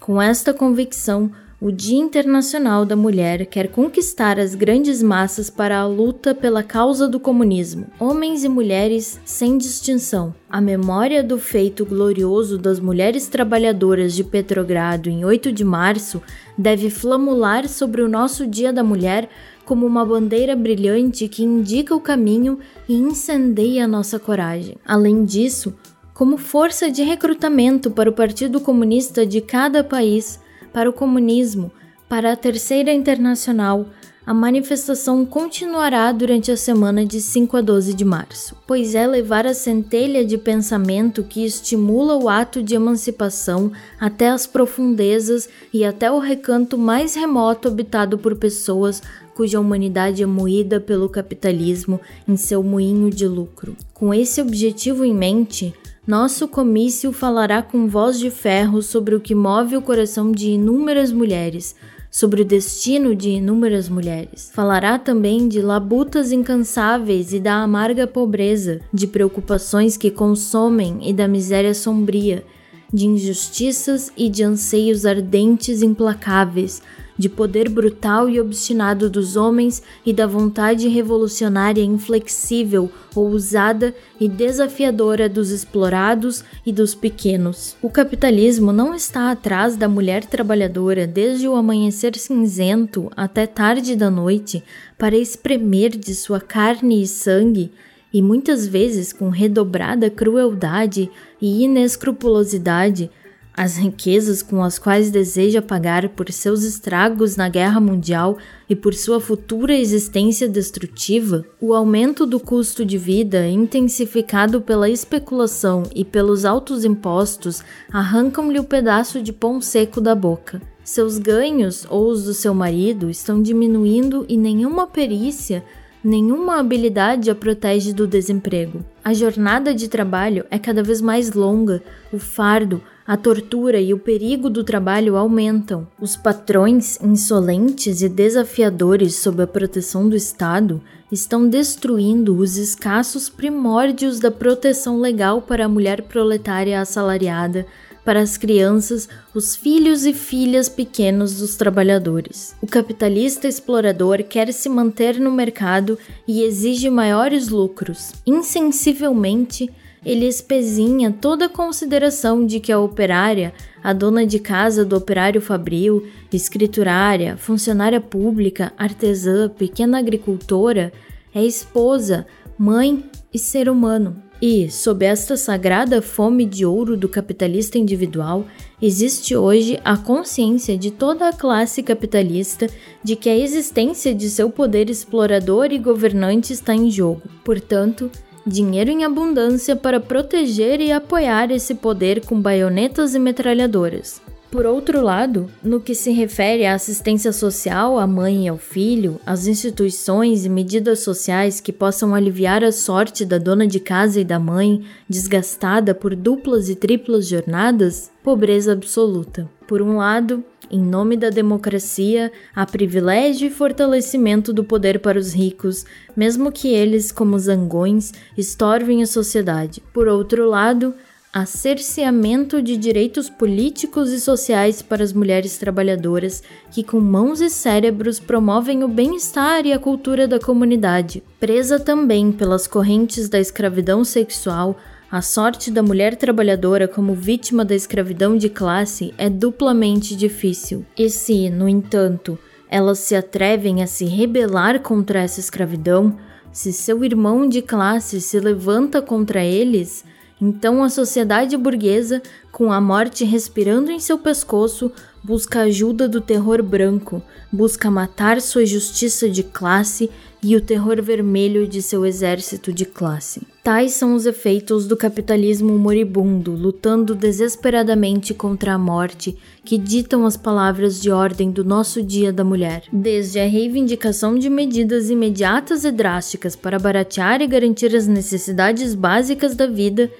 Com 0.00 0.20
esta 0.20 0.52
convicção, 0.52 1.30
o 1.58 1.72
Dia 1.72 1.98
Internacional 1.98 2.84
da 2.84 2.94
Mulher 2.94 3.46
quer 3.46 3.68
conquistar 3.68 4.38
as 4.38 4.54
grandes 4.54 5.02
massas 5.02 5.48
para 5.48 5.78
a 5.78 5.86
luta 5.86 6.34
pela 6.34 6.62
causa 6.62 7.08
do 7.08 7.18
comunismo, 7.18 7.86
homens 7.98 8.44
e 8.44 8.48
mulheres 8.48 9.18
sem 9.24 9.56
distinção. 9.56 10.34
A 10.50 10.60
memória 10.60 11.24
do 11.24 11.38
feito 11.38 11.86
glorioso 11.86 12.58
das 12.58 12.78
mulheres 12.78 13.26
trabalhadoras 13.26 14.14
de 14.14 14.22
Petrogrado 14.22 15.08
em 15.08 15.24
8 15.24 15.50
de 15.50 15.64
março 15.64 16.20
deve 16.58 16.90
flamular 16.90 17.66
sobre 17.68 18.02
o 18.02 18.08
nosso 18.08 18.46
Dia 18.46 18.70
da 18.70 18.84
Mulher 18.84 19.30
como 19.64 19.86
uma 19.86 20.04
bandeira 20.04 20.54
brilhante 20.54 21.26
que 21.26 21.42
indica 21.42 21.94
o 21.94 22.00
caminho 22.00 22.58
e 22.86 22.94
incendeia 22.94 23.88
nossa 23.88 24.18
coragem. 24.18 24.76
Além 24.86 25.24
disso, 25.24 25.74
como 26.12 26.36
força 26.36 26.90
de 26.90 27.02
recrutamento 27.02 27.90
para 27.90 28.10
o 28.10 28.12
Partido 28.12 28.60
Comunista 28.60 29.24
de 29.24 29.40
cada 29.40 29.82
país, 29.82 30.38
para 30.76 30.90
o 30.90 30.92
comunismo, 30.92 31.72
para 32.06 32.32
a 32.32 32.36
Terceira 32.36 32.92
Internacional, 32.92 33.86
a 34.26 34.34
manifestação 34.34 35.24
continuará 35.24 36.12
durante 36.12 36.52
a 36.52 36.56
semana 36.56 37.02
de 37.02 37.18
5 37.18 37.56
a 37.56 37.62
12 37.62 37.94
de 37.94 38.04
março, 38.04 38.54
pois 38.66 38.94
é 38.94 39.06
levar 39.06 39.46
a 39.46 39.54
centelha 39.54 40.22
de 40.22 40.36
pensamento 40.36 41.24
que 41.24 41.46
estimula 41.46 42.14
o 42.16 42.28
ato 42.28 42.62
de 42.62 42.74
emancipação 42.74 43.72
até 43.98 44.28
as 44.28 44.46
profundezas 44.46 45.48
e 45.72 45.82
até 45.82 46.10
o 46.10 46.18
recanto 46.18 46.76
mais 46.76 47.14
remoto 47.14 47.68
habitado 47.68 48.18
por 48.18 48.36
pessoas 48.36 49.02
cuja 49.34 49.58
humanidade 49.58 50.22
é 50.22 50.26
moída 50.26 50.78
pelo 50.78 51.08
capitalismo 51.08 51.98
em 52.28 52.36
seu 52.36 52.62
moinho 52.62 53.08
de 53.08 53.26
lucro. 53.26 53.74
Com 53.94 54.12
esse 54.12 54.42
objetivo 54.42 55.06
em 55.06 55.14
mente, 55.14 55.72
nosso 56.06 56.46
comício 56.46 57.12
falará 57.12 57.62
com 57.62 57.88
voz 57.88 58.18
de 58.18 58.30
ferro 58.30 58.80
sobre 58.80 59.16
o 59.16 59.20
que 59.20 59.34
move 59.34 59.76
o 59.76 59.82
coração 59.82 60.30
de 60.30 60.50
inúmeras 60.50 61.10
mulheres, 61.10 61.74
sobre 62.08 62.42
o 62.42 62.44
destino 62.44 63.14
de 63.14 63.30
inúmeras 63.30 63.88
mulheres. 63.88 64.50
Falará 64.54 65.00
também 65.00 65.48
de 65.48 65.60
labutas 65.60 66.30
incansáveis 66.30 67.32
e 67.32 67.40
da 67.40 67.56
amarga 67.56 68.06
pobreza, 68.06 68.80
de 68.92 69.08
preocupações 69.08 69.96
que 69.96 70.10
consomem 70.10 71.00
e 71.02 71.12
da 71.12 71.26
miséria 71.26 71.74
sombria, 71.74 72.44
de 72.92 73.06
injustiças 73.06 74.12
e 74.16 74.28
de 74.28 74.44
anseios 74.44 75.04
ardentes 75.04 75.82
implacáveis, 75.82 76.80
de 77.18 77.28
poder 77.28 77.68
brutal 77.68 78.28
e 78.28 78.40
obstinado 78.40 79.08
dos 79.08 79.36
homens 79.36 79.82
e 80.04 80.12
da 80.12 80.26
vontade 80.26 80.88
revolucionária 80.88 81.82
inflexível, 81.82 82.90
ousada 83.14 83.94
e 84.20 84.28
desafiadora 84.28 85.28
dos 85.28 85.50
explorados 85.50 86.44
e 86.64 86.72
dos 86.72 86.94
pequenos. 86.94 87.76
O 87.80 87.90
capitalismo 87.90 88.72
não 88.72 88.94
está 88.94 89.30
atrás 89.30 89.76
da 89.76 89.88
mulher 89.88 90.24
trabalhadora 90.24 91.06
desde 91.06 91.48
o 91.48 91.54
amanhecer 91.54 92.16
cinzento 92.16 93.10
até 93.16 93.46
tarde 93.46 93.96
da 93.96 94.10
noite 94.10 94.62
para 94.98 95.16
espremer 95.16 95.90
de 95.90 96.14
sua 96.14 96.40
carne 96.40 97.02
e 97.02 97.06
sangue 97.06 97.70
e 98.12 98.22
muitas 98.22 98.66
vezes 98.66 99.12
com 99.12 99.28
redobrada 99.28 100.08
crueldade 100.08 101.10
e 101.40 101.64
inescrupulosidade 101.64 103.10
as 103.56 103.76
riquezas 103.76 104.42
com 104.42 104.62
as 104.62 104.78
quais 104.78 105.10
deseja 105.10 105.62
pagar 105.62 106.10
por 106.10 106.30
seus 106.30 106.62
estragos 106.62 107.36
na 107.36 107.48
guerra 107.48 107.80
mundial 107.80 108.36
e 108.68 108.76
por 108.76 108.92
sua 108.92 109.18
futura 109.18 109.74
existência 109.74 110.46
destrutiva, 110.46 111.44
o 111.60 111.72
aumento 111.72 112.26
do 112.26 112.38
custo 112.38 112.84
de 112.84 112.98
vida, 112.98 113.48
intensificado 113.48 114.60
pela 114.60 114.90
especulação 114.90 115.84
e 115.94 116.04
pelos 116.04 116.44
altos 116.44 116.84
impostos, 116.84 117.62
arrancam-lhe 117.90 118.60
o 118.60 118.64
pedaço 118.64 119.22
de 119.22 119.32
pão 119.32 119.60
seco 119.60 120.00
da 120.00 120.14
boca. 120.14 120.60
Seus 120.84 121.18
ganhos 121.18 121.86
ou 121.88 122.08
os 122.08 122.24
do 122.24 122.34
seu 122.34 122.52
marido 122.52 123.08
estão 123.08 123.42
diminuindo 123.42 124.26
e 124.28 124.36
nenhuma 124.36 124.86
perícia 124.86 125.64
nenhuma 126.04 126.60
habilidade 126.60 127.28
a 127.30 127.34
protege 127.34 127.92
do 127.92 128.06
desemprego. 128.06 128.84
A 129.02 129.12
jornada 129.12 129.74
de 129.74 129.88
trabalho 129.88 130.44
é 130.50 130.58
cada 130.58 130.80
vez 130.80 131.00
mais 131.00 131.32
longa, 131.32 131.82
o 132.12 132.18
fardo, 132.18 132.80
a 133.06 133.16
tortura 133.16 133.80
e 133.80 133.94
o 133.94 133.98
perigo 133.98 134.50
do 134.50 134.64
trabalho 134.64 135.16
aumentam. 135.16 135.86
Os 136.00 136.16
patrões 136.16 137.00
insolentes 137.00 138.02
e 138.02 138.08
desafiadores 138.08 139.14
sob 139.14 139.42
a 139.42 139.46
proteção 139.46 140.08
do 140.08 140.16
Estado 140.16 140.82
estão 141.10 141.48
destruindo 141.48 142.36
os 142.36 142.56
escassos 142.56 143.28
primórdios 143.28 144.18
da 144.18 144.30
proteção 144.30 144.98
legal 144.98 145.40
para 145.40 145.66
a 145.66 145.68
mulher 145.68 146.02
proletária 146.02 146.80
assalariada 146.80 147.64
para 148.06 148.20
as 148.20 148.36
crianças, 148.36 149.08
os 149.34 149.56
filhos 149.56 150.06
e 150.06 150.14
filhas 150.14 150.68
pequenos 150.68 151.38
dos 151.38 151.56
trabalhadores. 151.56 152.54
O 152.62 152.66
capitalista 152.66 153.48
explorador 153.48 154.22
quer 154.22 154.52
se 154.52 154.68
manter 154.68 155.18
no 155.18 155.32
mercado 155.32 155.98
e 156.26 156.42
exige 156.42 156.88
maiores 156.88 157.48
lucros. 157.48 158.12
Insensivelmente, 158.24 159.68
ele 160.06 160.24
espezinha 160.24 161.10
toda 161.10 161.46
a 161.46 161.48
consideração 161.48 162.46
de 162.46 162.60
que 162.60 162.70
a 162.70 162.78
operária, 162.78 163.52
a 163.82 163.92
dona 163.92 164.24
de 164.24 164.38
casa 164.38 164.84
do 164.84 164.96
operário 164.96 165.40
fabril, 165.40 166.06
escriturária, 166.32 167.36
funcionária 167.36 168.00
pública, 168.00 168.72
artesã, 168.78 169.48
pequena 169.48 169.98
agricultora, 169.98 170.92
é 171.34 171.42
esposa, 171.44 172.24
mãe 172.56 173.04
e 173.34 173.38
ser 173.38 173.68
humano. 173.68 174.22
E, 174.40 174.70
sob 174.70 175.04
esta 175.04 175.36
sagrada 175.36 176.00
fome 176.00 176.44
de 176.44 176.64
ouro 176.64 176.96
do 176.96 177.08
capitalista 177.08 177.76
individual, 177.76 178.46
existe 178.80 179.34
hoje 179.34 179.80
a 179.84 179.96
consciência 179.96 180.78
de 180.78 180.92
toda 180.92 181.28
a 181.28 181.32
classe 181.32 181.82
capitalista 181.82 182.68
de 183.02 183.16
que 183.16 183.28
a 183.28 183.36
existência 183.36 184.14
de 184.14 184.30
seu 184.30 184.50
poder 184.50 184.88
explorador 184.88 185.72
e 185.72 185.78
governante 185.78 186.52
está 186.52 186.74
em 186.74 186.90
jogo. 186.90 187.22
Portanto, 187.42 188.10
dinheiro 188.46 188.90
em 188.90 189.04
abundância 189.04 189.74
para 189.74 189.98
proteger 189.98 190.80
e 190.80 190.92
apoiar 190.92 191.50
esse 191.50 191.74
poder 191.74 192.24
com 192.24 192.40
baionetas 192.40 193.14
e 193.14 193.18
metralhadoras. 193.18 194.22
Por 194.50 194.64
outro 194.64 195.02
lado, 195.02 195.50
no 195.62 195.80
que 195.80 195.94
se 195.94 196.12
refere 196.12 196.64
à 196.64 196.74
assistência 196.74 197.32
social 197.32 197.98
à 197.98 198.06
mãe 198.06 198.46
e 198.46 198.48
ao 198.48 198.56
filho, 198.56 199.20
às 199.26 199.46
instituições 199.46 200.44
e 200.44 200.48
medidas 200.48 201.00
sociais 201.00 201.60
que 201.60 201.72
possam 201.72 202.14
aliviar 202.14 202.62
a 202.62 202.70
sorte 202.70 203.24
da 203.24 203.38
dona 203.38 203.66
de 203.66 203.80
casa 203.80 204.20
e 204.20 204.24
da 204.24 204.38
mãe, 204.38 204.82
desgastada 205.08 205.94
por 205.94 206.14
duplas 206.14 206.68
e 206.68 206.76
triplas 206.76 207.26
jornadas, 207.26 208.10
pobreza 208.22 208.72
absoluta. 208.72 209.50
Por 209.66 209.82
um 209.82 209.96
lado, 209.96 210.44
em 210.70 210.80
nome 210.80 211.16
da 211.16 211.30
democracia, 211.30 212.32
há 212.54 212.64
privilégio 212.66 213.48
e 213.48 213.50
fortalecimento 213.50 214.52
do 214.52 214.64
poder 214.64 215.00
para 215.00 215.18
os 215.18 215.32
ricos, 215.32 215.84
mesmo 216.16 216.50
que 216.50 216.68
eles, 216.68 217.12
como 217.12 217.38
zangões, 217.38 218.12
estorvem 218.36 219.02
a 219.02 219.06
sociedade. 219.06 219.82
Por 219.92 220.08
outro 220.08 220.48
lado, 220.48 220.94
a 221.32 221.44
cerceamento 221.44 222.62
de 222.62 222.78
direitos 222.78 223.28
políticos 223.28 224.10
e 224.10 224.18
sociais 224.18 224.80
para 224.80 225.04
as 225.04 225.12
mulheres 225.12 225.58
trabalhadoras 225.58 226.42
que, 226.70 226.82
com 226.82 226.98
mãos 226.98 227.42
e 227.42 227.50
cérebros, 227.50 228.18
promovem 228.18 228.82
o 228.82 228.88
bem-estar 228.88 229.66
e 229.66 229.72
a 229.74 229.78
cultura 229.78 230.26
da 230.26 230.40
comunidade. 230.40 231.22
Presa 231.38 231.78
também 231.78 232.32
pelas 232.32 232.66
correntes 232.66 233.28
da 233.28 233.38
escravidão 233.38 234.02
sexual, 234.02 234.78
a 235.10 235.22
sorte 235.22 235.70
da 235.70 235.82
mulher 235.82 236.16
trabalhadora 236.16 236.88
como 236.88 237.14
vítima 237.14 237.64
da 237.64 237.74
escravidão 237.74 238.36
de 238.36 238.48
classe 238.48 239.14
é 239.16 239.30
duplamente 239.30 240.16
difícil. 240.16 240.84
E 240.98 241.08
se, 241.08 241.48
no 241.48 241.68
entanto, 241.68 242.36
elas 242.68 242.98
se 242.98 243.14
atrevem 243.14 243.82
a 243.82 243.86
se 243.86 244.04
rebelar 244.04 244.80
contra 244.80 245.20
essa 245.20 245.38
escravidão, 245.38 246.16
se 246.50 246.72
seu 246.72 247.04
irmão 247.04 247.48
de 247.48 247.62
classe 247.62 248.20
se 248.20 248.40
levanta 248.40 249.00
contra 249.00 249.44
eles, 249.44 250.04
então 250.40 250.82
a 250.82 250.90
sociedade 250.90 251.56
burguesa, 251.56 252.20
com 252.50 252.72
a 252.72 252.80
morte 252.80 253.24
respirando 253.24 253.90
em 253.90 254.00
seu 254.00 254.18
pescoço, 254.18 254.90
busca 255.22 255.60
ajuda 255.60 256.08
do 256.08 256.20
terror 256.20 256.62
branco, 256.62 257.22
busca 257.52 257.90
matar 257.90 258.40
sua 258.40 258.66
justiça 258.66 259.30
de 259.30 259.42
classe 259.42 260.10
e 260.42 260.56
o 260.56 260.60
terror 260.60 261.00
vermelho 261.00 261.66
de 261.66 261.80
seu 261.80 262.04
exército 262.04 262.72
de 262.72 262.84
classe. 262.84 263.46
Tais 263.66 263.94
são 263.94 264.14
os 264.14 264.26
efeitos 264.26 264.86
do 264.86 264.96
capitalismo 264.96 265.76
moribundo, 265.76 266.52
lutando 266.52 267.16
desesperadamente 267.16 268.32
contra 268.32 268.74
a 268.74 268.78
morte, 268.78 269.36
que 269.64 269.76
ditam 269.76 270.24
as 270.24 270.36
palavras 270.36 271.02
de 271.02 271.10
ordem 271.10 271.50
do 271.50 271.64
nosso 271.64 272.00
Dia 272.00 272.32
da 272.32 272.44
Mulher. 272.44 272.84
Desde 272.92 273.40
a 273.40 273.48
reivindicação 273.48 274.38
de 274.38 274.48
medidas 274.48 275.10
imediatas 275.10 275.84
e 275.84 275.90
drásticas 275.90 276.54
para 276.54 276.78
baratear 276.78 277.42
e 277.42 277.48
garantir 277.48 277.92
as 277.96 278.06
necessidades 278.06 278.94
básicas 278.94 279.56
da 279.56 279.66
vida, 279.66 280.12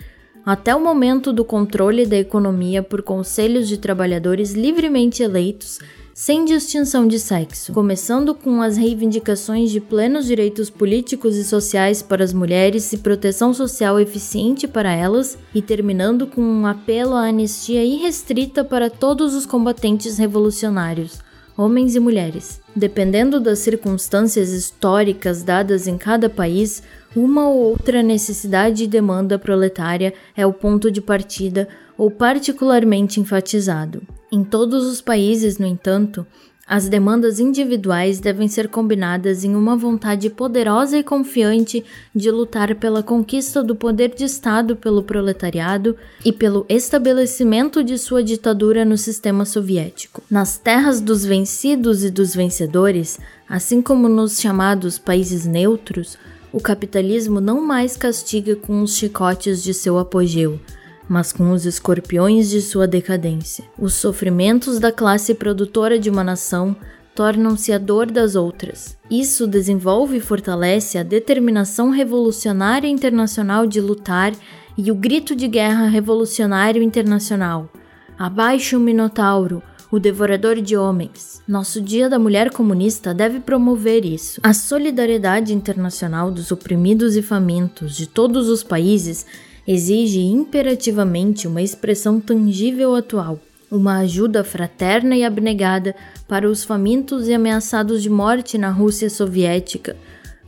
até 0.45 0.75
o 0.75 0.83
momento 0.83 1.33
do 1.33 1.45
controle 1.45 2.05
da 2.05 2.17
economia 2.17 2.83
por 2.83 3.01
conselhos 3.01 3.69
de 3.69 3.79
trabalhadores 3.79 4.55
livremente 4.55 5.23
eleitos 5.23 5.79
sem 6.19 6.47
distinção 6.47 7.07
de 7.07 7.21
sexo, 7.21 7.75
começando 7.75 8.35
com 8.35 8.63
as 8.63 8.79
reivindicações 8.79 9.71
de 9.71 9.83
plenos 9.83 10.25
direitos 10.25 10.71
políticos 10.71 11.37
e 11.37 11.45
sociais 11.45 12.01
para 12.01 12.25
as 12.25 12.33
mulheres 12.33 12.91
e 12.95 12.97
proteção 12.97 13.53
social 13.53 14.01
eficiente 14.01 14.67
para 14.67 14.91
elas, 14.91 15.37
e 15.55 15.61
terminando 15.61 16.27
com 16.27 16.41
um 16.41 16.67
apelo 16.67 17.13
à 17.13 17.27
anistia 17.27 17.85
irrestrita 17.85 18.65
para 18.65 18.89
todos 18.89 19.35
os 19.35 19.45
combatentes 19.45 20.17
revolucionários, 20.17 21.19
homens 21.55 21.95
e 21.95 22.01
mulheres. 22.01 22.63
Dependendo 22.75 23.39
das 23.39 23.59
circunstâncias 23.59 24.53
históricas 24.53 25.43
dadas 25.43 25.87
em 25.87 25.99
cada 25.99 26.31
país, 26.31 26.83
uma 27.17 27.49
ou 27.49 27.71
outra 27.71 28.03
necessidade 28.03 28.85
e 28.85 28.87
demanda 28.87 29.39
proletária 29.39 30.13
é 30.37 30.47
o 30.47 30.53
ponto 30.53 30.91
de 30.91 31.01
partida 31.01 31.67
ou 31.97 32.11
particularmente 32.11 33.19
enfatizado. 33.19 34.03
Em 34.31 34.45
todos 34.45 34.85
os 34.85 35.01
países, 35.01 35.57
no 35.57 35.67
entanto, 35.67 36.27
as 36.69 36.89
demandas 36.89 37.39
individuais 37.39 38.19
devem 38.19 38.49
ser 38.49 38.69
combinadas 38.69 39.45
em 39.45 39.55
uma 39.55 39.77
vontade 39.77 40.29
poderosa 40.29 40.99
e 40.99 41.05
confiante 41.05 41.85
de 42.13 42.29
lutar 42.29 42.75
pela 42.75 43.05
conquista 43.05 43.63
do 43.63 43.77
poder 43.77 44.13
de 44.13 44.25
Estado 44.25 44.75
pelo 44.75 45.05
proletariado 45.05 45.97
e 46.25 46.33
pelo 46.33 46.67
estabelecimento 46.69 47.85
de 47.85 47.97
sua 47.97 48.23
ditadura 48.23 48.85
no 48.85 48.99
sistema 48.99 49.45
soviético. 49.45 50.25
Nas 50.29 50.59
terras 50.59 51.01
dos 51.01 51.25
vencidos 51.25 52.03
e 52.03 52.11
dos 52.11 52.35
vencedores, 52.35 53.21
assim 53.49 53.81
como 53.81 54.09
nos 54.09 54.41
chamados 54.41 54.99
países 54.99 55.47
neutros, 55.47 56.19
o 56.53 56.61
capitalismo 56.61 57.41
não 57.41 57.61
mais 57.61 57.97
castiga 57.97 58.57
com 58.57 58.83
os 58.83 58.97
chicotes 58.97 59.63
de 59.63 59.75
seu 59.75 59.99
apogeu 59.99 60.61
mas 61.09 61.33
com 61.33 61.53
os 61.53 61.65
escorpiões 61.65 62.51
de 62.51 62.61
sua 62.61 62.87
decadência. 62.87 63.65
Os 63.79 63.95
sofrimentos 63.95 64.79
da 64.79 64.91
classe 64.91 65.35
produtora 65.35 65.99
de 65.99 66.11
uma 66.11 66.25
nação 66.25 66.77
tornam-se 67.15 67.73
a 67.73 67.79
dor 67.79 68.11
das 68.11 68.35
outras. 68.35 68.97
Isso 69.11 69.47
desenvolve 69.47 70.19
e 70.19 70.21
fortalece 70.21 70.99
a 70.99 71.03
determinação 71.03 71.91
revolucionária 71.91 72.89
internacional 72.89 73.67
de 73.67 73.81
lutar 73.81 74.33
e 74.77 74.91
o 74.91 74.95
grito 74.95 75.35
de 75.35 75.49
guerra 75.49 75.87
revolucionário 75.87 76.83
internacional. 76.83 77.71
Abaixo 78.19 78.77
o 78.77 78.81
Minotauro, 78.81 79.63
o 79.91 79.99
devorador 79.99 80.61
de 80.61 80.77
homens. 80.77 81.41
Nosso 81.47 81.81
Dia 81.81 82.09
da 82.09 82.19
Mulher 82.19 82.51
Comunista 82.51 83.15
deve 83.15 83.41
promover 83.41 84.05
isso. 84.05 84.41
A 84.43 84.53
solidariedade 84.53 85.53
internacional 85.53 86.31
dos 86.31 86.51
oprimidos 86.51 87.17
e 87.17 87.23
famintos 87.23 87.97
de 87.97 88.07
todos 88.07 88.49
os 88.49 88.63
países 88.63 89.27
exige 89.67 90.21
imperativamente 90.21 91.47
uma 91.49 91.63
expressão 91.63 92.21
tangível 92.21 92.95
atual, 92.95 93.41
uma 93.71 93.99
ajuda 93.99 94.45
fraterna 94.45 95.17
e 95.17 95.25
abnegada 95.25 95.95
para 96.29 96.49
os 96.49 96.65
famintos 96.65 97.27
e 97.29 97.35
ameaçados 97.35 98.03
de 98.03 98.11
morte 98.11 98.57
na 98.57 98.71
Rússia 98.71 99.11
soviética, 99.11 99.97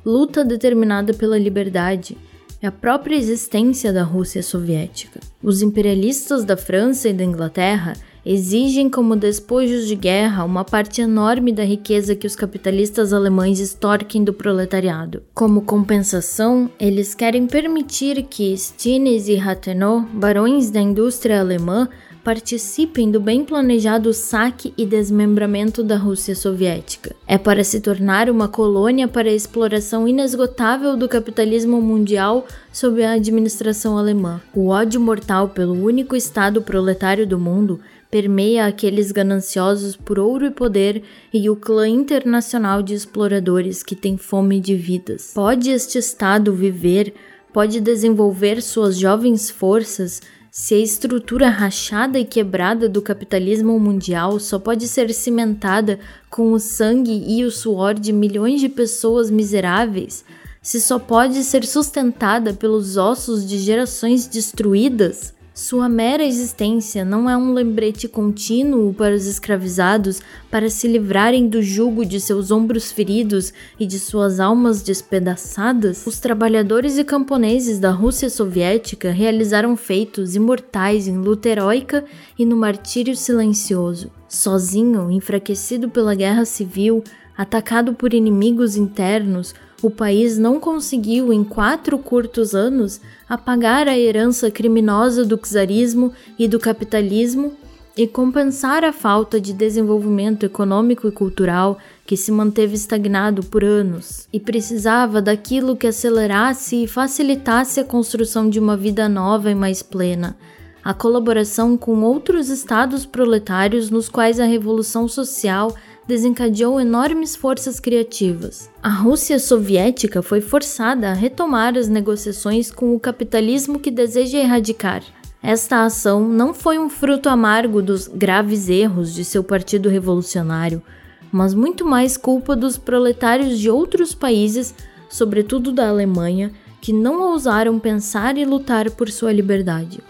luta 0.04 0.44
determinada 0.44 1.12
pela 1.12 1.38
liberdade, 1.38 2.16
é 2.60 2.66
a 2.66 2.72
própria 2.72 3.16
existência 3.16 3.92
da 3.92 4.02
Rússia 4.02 4.42
soviética. 4.42 5.20
Os 5.42 5.62
imperialistas 5.62 6.44
da 6.44 6.56
França 6.56 7.08
e 7.08 7.12
da 7.12 7.22
Inglaterra 7.22 7.92
exigem 8.28 8.90
como 8.90 9.16
despojos 9.16 9.86
de 9.86 9.94
guerra 9.94 10.44
uma 10.44 10.62
parte 10.62 11.00
enorme 11.00 11.50
da 11.50 11.64
riqueza 11.64 12.14
que 12.14 12.26
os 12.26 12.36
capitalistas 12.36 13.14
alemães 13.14 13.58
extorquem 13.58 14.22
do 14.22 14.34
proletariado. 14.34 15.22
Como 15.32 15.62
compensação, 15.62 16.70
eles 16.78 17.14
querem 17.14 17.46
permitir 17.46 18.22
que 18.24 18.54
Stines 18.54 19.28
e 19.28 19.36
Rathenau, 19.36 20.02
barões 20.12 20.70
da 20.70 20.78
indústria 20.78 21.40
alemã, 21.40 21.88
participem 22.22 23.10
do 23.10 23.18
bem 23.18 23.42
planejado 23.42 24.12
saque 24.12 24.74
e 24.76 24.84
desmembramento 24.84 25.82
da 25.82 25.96
Rússia 25.96 26.34
soviética. 26.34 27.16
É 27.26 27.38
para 27.38 27.64
se 27.64 27.80
tornar 27.80 28.28
uma 28.28 28.46
colônia 28.46 29.08
para 29.08 29.30
a 29.30 29.34
exploração 29.34 30.06
inesgotável 30.06 30.94
do 30.94 31.08
capitalismo 31.08 31.80
mundial 31.80 32.46
sob 32.70 33.02
a 33.02 33.12
administração 33.12 33.96
alemã. 33.96 34.42
O 34.54 34.68
ódio 34.68 35.00
mortal 35.00 35.48
pelo 35.48 35.72
único 35.72 36.14
Estado 36.14 36.60
proletário 36.60 37.26
do 37.26 37.38
mundo 37.38 37.80
permeia 38.10 38.66
aqueles 38.66 39.12
gananciosos 39.12 39.96
por 39.96 40.18
ouro 40.18 40.46
e 40.46 40.50
poder 40.50 41.02
e 41.32 41.48
o 41.50 41.56
clã 41.56 41.88
internacional 41.88 42.82
de 42.82 42.94
exploradores 42.94 43.82
que 43.82 43.94
tem 43.94 44.16
fome 44.16 44.60
de 44.60 44.74
vidas. 44.74 45.32
Pode 45.34 45.70
este 45.70 45.98
Estado 45.98 46.52
viver, 46.52 47.14
pode 47.52 47.80
desenvolver 47.80 48.62
suas 48.62 48.96
jovens 48.96 49.50
forças 49.50 50.22
se 50.50 50.74
a 50.74 50.78
estrutura 50.78 51.48
rachada 51.48 52.18
e 52.18 52.24
quebrada 52.24 52.88
do 52.88 53.00
capitalismo 53.02 53.78
mundial 53.78 54.40
só 54.40 54.58
pode 54.58 54.88
ser 54.88 55.12
cimentada 55.12 56.00
com 56.30 56.52
o 56.52 56.58
sangue 56.58 57.24
e 57.28 57.44
o 57.44 57.50
suor 57.50 57.94
de 57.94 58.12
milhões 58.12 58.60
de 58.60 58.68
pessoas 58.68 59.30
miseráveis, 59.30 60.24
se 60.60 60.80
só 60.80 60.98
pode 60.98 61.44
ser 61.44 61.64
sustentada 61.64 62.52
pelos 62.54 62.96
ossos 62.96 63.46
de 63.46 63.58
gerações 63.58 64.26
destruídas, 64.26 65.32
sua 65.58 65.88
mera 65.88 66.24
existência 66.24 67.04
não 67.04 67.28
é 67.28 67.36
um 67.36 67.52
lembrete 67.52 68.06
contínuo 68.06 68.94
para 68.94 69.12
os 69.12 69.26
escravizados 69.26 70.22
para 70.48 70.70
se 70.70 70.86
livrarem 70.86 71.48
do 71.48 71.60
jugo 71.60 72.06
de 72.06 72.20
seus 72.20 72.52
ombros 72.52 72.92
feridos 72.92 73.52
e 73.76 73.84
de 73.84 73.98
suas 73.98 74.38
almas 74.38 74.82
despedaçadas? 74.82 76.06
Os 76.06 76.20
trabalhadores 76.20 76.96
e 76.96 77.02
camponeses 77.02 77.80
da 77.80 77.90
Rússia 77.90 78.30
soviética 78.30 79.10
realizaram 79.10 79.76
feitos 79.76 80.36
imortais 80.36 81.08
em 81.08 81.18
luta 81.18 81.48
heróica 81.48 82.04
e 82.38 82.46
no 82.46 82.56
martírio 82.56 83.16
silencioso. 83.16 84.12
Sozinho, 84.28 85.10
enfraquecido 85.10 85.88
pela 85.88 86.14
guerra 86.14 86.44
civil, 86.44 87.02
atacado 87.36 87.94
por 87.94 88.14
inimigos 88.14 88.76
internos, 88.76 89.56
o 89.80 89.90
país 89.90 90.36
não 90.36 90.58
conseguiu, 90.58 91.32
em 91.32 91.44
quatro 91.44 91.98
curtos 91.98 92.54
anos, 92.54 93.00
apagar 93.28 93.86
a 93.86 93.96
herança 93.96 94.50
criminosa 94.50 95.24
do 95.24 95.38
czarismo 95.38 96.12
e 96.38 96.48
do 96.48 96.58
capitalismo 96.58 97.52
e 97.96 98.06
compensar 98.06 98.84
a 98.84 98.92
falta 98.92 99.40
de 99.40 99.52
desenvolvimento 99.52 100.44
econômico 100.44 101.08
e 101.08 101.12
cultural 101.12 101.78
que 102.06 102.16
se 102.16 102.30
manteve 102.30 102.74
estagnado 102.74 103.42
por 103.44 103.64
anos 103.64 104.28
e 104.32 104.38
precisava 104.38 105.20
daquilo 105.20 105.76
que 105.76 105.86
acelerasse 105.86 106.84
e 106.84 106.86
facilitasse 106.86 107.80
a 107.80 107.84
construção 107.84 108.48
de 108.48 108.60
uma 108.60 108.76
vida 108.76 109.08
nova 109.08 109.50
e 109.50 109.54
mais 109.54 109.82
plena. 109.82 110.36
A 110.84 110.94
colaboração 110.94 111.76
com 111.76 112.00
outros 112.02 112.48
estados 112.48 113.04
proletários 113.04 113.90
nos 113.90 114.08
quais 114.08 114.38
a 114.38 114.44
revolução 114.44 115.08
social 115.08 115.74
desencadeou 116.08 116.80
enormes 116.80 117.36
forças 117.36 117.78
criativas. 117.78 118.70
A 118.82 118.88
Rússia 118.88 119.38
soviética 119.38 120.22
foi 120.22 120.40
forçada 120.40 121.10
a 121.10 121.14
retomar 121.14 121.76
as 121.76 121.86
negociações 121.86 122.70
com 122.70 122.94
o 122.94 122.98
capitalismo 122.98 123.78
que 123.78 123.90
deseja 123.90 124.38
erradicar. 124.38 125.02
Esta 125.42 125.84
ação 125.84 126.26
não 126.26 126.54
foi 126.54 126.78
um 126.78 126.88
fruto 126.88 127.28
amargo 127.28 127.82
dos 127.82 128.08
graves 128.08 128.70
erros 128.70 129.14
de 129.14 129.22
seu 129.22 129.44
partido 129.44 129.90
revolucionário, 129.90 130.82
mas 131.30 131.52
muito 131.52 131.84
mais 131.84 132.16
culpa 132.16 132.56
dos 132.56 132.78
proletários 132.78 133.58
de 133.58 133.68
outros 133.70 134.14
países, 134.14 134.74
sobretudo 135.10 135.70
da 135.70 135.90
Alemanha, 135.90 136.50
que 136.80 136.92
não 136.92 137.20
ousaram 137.20 137.78
pensar 137.78 138.38
e 138.38 138.46
lutar 138.46 138.90
por 138.90 139.10
sua 139.10 139.30
liberdade. 139.30 140.00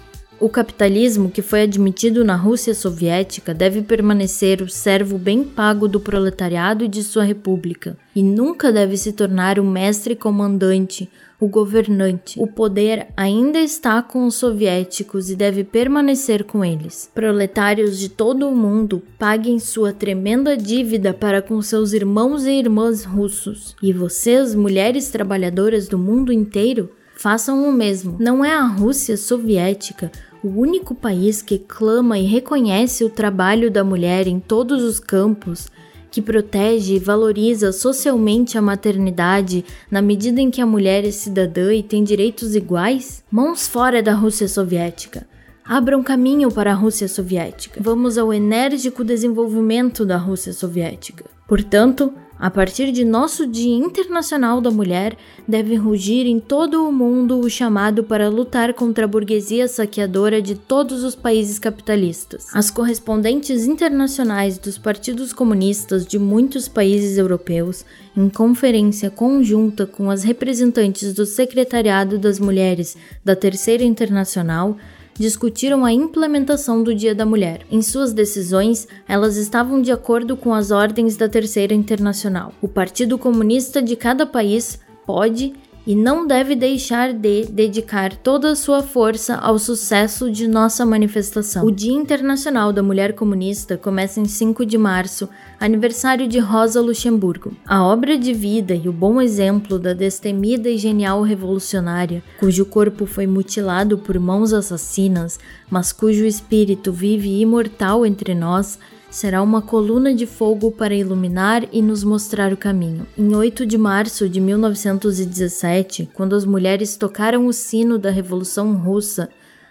O 0.40 0.48
capitalismo 0.48 1.31
que 1.31 1.42
foi 1.42 1.62
admitido 1.62 2.24
na 2.24 2.37
Rússia 2.37 2.72
soviética 2.72 3.53
deve 3.53 3.83
permanecer 3.83 4.62
o 4.62 4.68
servo 4.68 5.18
bem 5.18 5.42
pago 5.42 5.88
do 5.88 5.98
proletariado 5.98 6.85
e 6.85 6.88
de 6.88 7.03
sua 7.03 7.24
república, 7.24 7.96
e 8.14 8.22
nunca 8.22 8.70
deve 8.70 8.96
se 8.96 9.12
tornar 9.12 9.59
o 9.59 9.64
mestre 9.64 10.14
comandante, 10.14 11.11
o 11.40 11.48
governante. 11.48 12.40
O 12.40 12.46
poder 12.46 13.09
ainda 13.16 13.59
está 13.59 14.01
com 14.01 14.27
os 14.27 14.37
soviéticos 14.37 15.29
e 15.29 15.35
deve 15.35 15.64
permanecer 15.64 16.44
com 16.44 16.64
eles. 16.64 17.11
Proletários 17.12 17.98
de 17.98 18.09
todo 18.09 18.48
o 18.48 18.55
mundo, 18.55 19.03
paguem 19.18 19.59
sua 19.59 19.92
tremenda 19.92 20.57
dívida 20.57 21.12
para 21.12 21.42
com 21.42 21.61
seus 21.61 21.92
irmãos 21.92 22.44
e 22.44 22.53
irmãs 22.53 23.05
russos. 23.05 23.74
E 23.83 23.92
vocês, 23.92 24.55
mulheres 24.55 25.09
trabalhadoras 25.09 25.88
do 25.88 25.98
mundo 25.98 26.33
inteiro, 26.33 26.90
façam 27.18 27.68
o 27.68 27.72
mesmo. 27.72 28.16
Não 28.20 28.44
é 28.44 28.55
a 28.55 28.64
Rússia 28.64 29.16
soviética 29.16 30.11
o 30.42 30.48
único 30.48 30.94
país 30.94 31.42
que 31.42 31.59
clama 31.59 32.18
e 32.18 32.24
reconhece 32.24 33.05
o 33.05 33.11
trabalho 33.11 33.70
da 33.70 33.83
mulher 33.83 34.27
em 34.27 34.38
todos 34.38 34.83
os 34.83 35.01
campos 35.01 35.68
que 36.11 36.22
protege 36.22 36.94
e 36.94 36.98
valoriza 36.98 37.72
socialmente 37.72 38.57
a 38.57 38.62
maternidade 38.62 39.64
na 39.90 40.01
medida 40.01 40.40
em 40.40 40.51
que 40.51 40.61
a 40.61 40.66
mulher 40.66 41.05
é 41.05 41.11
cidadã 41.11 41.72
e 41.74 41.83
tem 41.83 42.03
direitos 42.03 42.55
iguais? 42.55 43.22
Mãos 43.31 43.68
fora 43.68 44.03
da 44.03 44.14
Rússia 44.14 44.48
soviética. 44.48 45.27
Abram 45.64 46.03
caminho 46.03 46.51
para 46.51 46.72
a 46.72 46.74
Rússia 46.74 47.09
soviética. 47.09 47.79
Vamos 47.83 48.16
ao 48.16 48.33
enérgico 48.33 49.05
desenvolvimento 49.05 50.07
da 50.07 50.16
Rússia 50.16 50.55
soviética. 50.55 51.27
Portanto, 51.46 52.12
a 52.38 52.51
partir 52.51 52.92
de 52.92 53.05
nosso 53.05 53.46
Dia 53.46 53.74
Internacional 53.74 54.61
da 54.61 54.70
Mulher, 54.70 55.16
deve 55.46 55.74
rugir 55.74 56.27
em 56.27 56.38
todo 56.38 56.87
o 56.87 56.92
mundo 56.92 57.40
o 57.40 57.51
chamado 57.51 58.05
para 58.05 58.29
lutar 58.29 58.74
contra 58.74 59.05
a 59.05 59.09
burguesia 59.09 59.66
saqueadora 59.66 60.40
de 60.40 60.55
todos 60.55 61.03
os 61.03 61.16
países 61.16 61.59
capitalistas. 61.59 62.46
As 62.55 62.70
correspondentes 62.70 63.66
internacionais 63.66 64.57
dos 64.57 64.79
partidos 64.79 65.33
comunistas 65.33 66.07
de 66.07 66.18
muitos 66.18 66.68
países 66.68 67.18
europeus, 67.18 67.85
em 68.16 68.29
conferência 68.29 69.11
conjunta 69.11 69.87
com 69.87 70.11
as 70.11 70.22
representantes 70.22 71.12
do 71.12 71.27
Secretariado 71.27 72.18
das 72.18 72.38
Mulheres 72.38 72.96
da 73.24 73.35
Terceira 73.35 73.83
Internacional, 73.83 74.77
discutiram 75.18 75.85
a 75.85 75.92
implementação 75.92 76.83
do 76.83 76.94
Dia 76.94 77.14
da 77.14 77.26
Mulher. 77.26 77.66
Em 77.70 77.83
suas 77.83 78.12
decisões, 78.12 78.87
elas 79.09 79.37
estavam 79.37 79.83
de 79.83 79.90
acordo 79.90 80.37
com 80.37 80.54
as 80.54 80.70
ordens 80.70 81.16
da 81.16 81.28
Terceira 81.28 81.74
Internacional. 81.74 82.52
O 82.62 82.68
Partido 82.68 83.18
Comunista 83.18 83.83
de 83.83 83.96
cada 83.96 84.24
país 84.24 84.78
pode 85.04 85.54
e 85.88 85.96
não 85.96 86.27
deve 86.27 86.55
deixar 86.55 87.14
de 87.14 87.46
dedicar 87.46 88.14
toda 88.14 88.51
a 88.51 88.55
sua 88.55 88.83
força 88.83 89.37
ao 89.37 89.59
sucesso 89.59 90.31
de 90.31 90.46
nossa 90.46 90.85
manifestação. 90.85 91.64
O 91.64 91.70
Dia 91.70 91.94
Internacional 91.94 92.74
da 92.74 92.83
Mulher 92.83 93.14
Comunista 93.14 93.79
começa 93.79 94.20
em 94.20 94.27
5 94.27 94.66
de 94.66 94.77
março, 94.77 95.31
aniversário 95.59 96.29
de 96.29 96.38
Rosa 96.38 96.83
Luxemburgo. 96.83 97.57
A 97.66 97.83
obra 97.83 98.18
de 98.18 98.35
vida 98.35 98.74
e 98.74 98.87
o 98.87 98.92
bom 98.92 99.18
exemplo 99.18 99.79
da 99.79 99.94
destemida 99.94 100.68
e 100.68 100.77
genial 100.77 101.22
revolucionária, 101.22 102.22
cujo 102.38 102.66
corpo 102.66 103.07
foi 103.07 103.27
mutilado 103.27 103.96
por 103.96 104.18
mãos 104.18 104.53
assassinas, 104.53 105.40
mas 105.70 105.90
cujo 105.90 106.27
espírito 106.27 106.92
vive 106.92 107.40
imortal 107.40 108.05
entre 108.05 108.35
nós, 108.35 108.79
será 109.11 109.42
uma 109.42 109.62
coluna 109.62 110.14
de 110.14 110.27
fogo 110.27 110.71
para 110.71 110.94
iluminar 110.94 111.66
e 111.73 111.81
nos 111.81 112.05
mostrar 112.05 112.53
o 112.53 112.57
caminho. 112.57 113.07
Em 113.16 113.35
8 113.35 113.64
de 113.64 113.79
março 113.79 114.29
de 114.29 114.40
1917, 114.40 116.11
quando 116.12 116.37
as 116.37 116.44
mulheres 116.44 116.97
tocaram 116.97 117.47
o 117.47 117.53
sino 117.53 117.99
da 117.99 118.11
Revolução 118.11 118.75
Russa, 118.75 119.29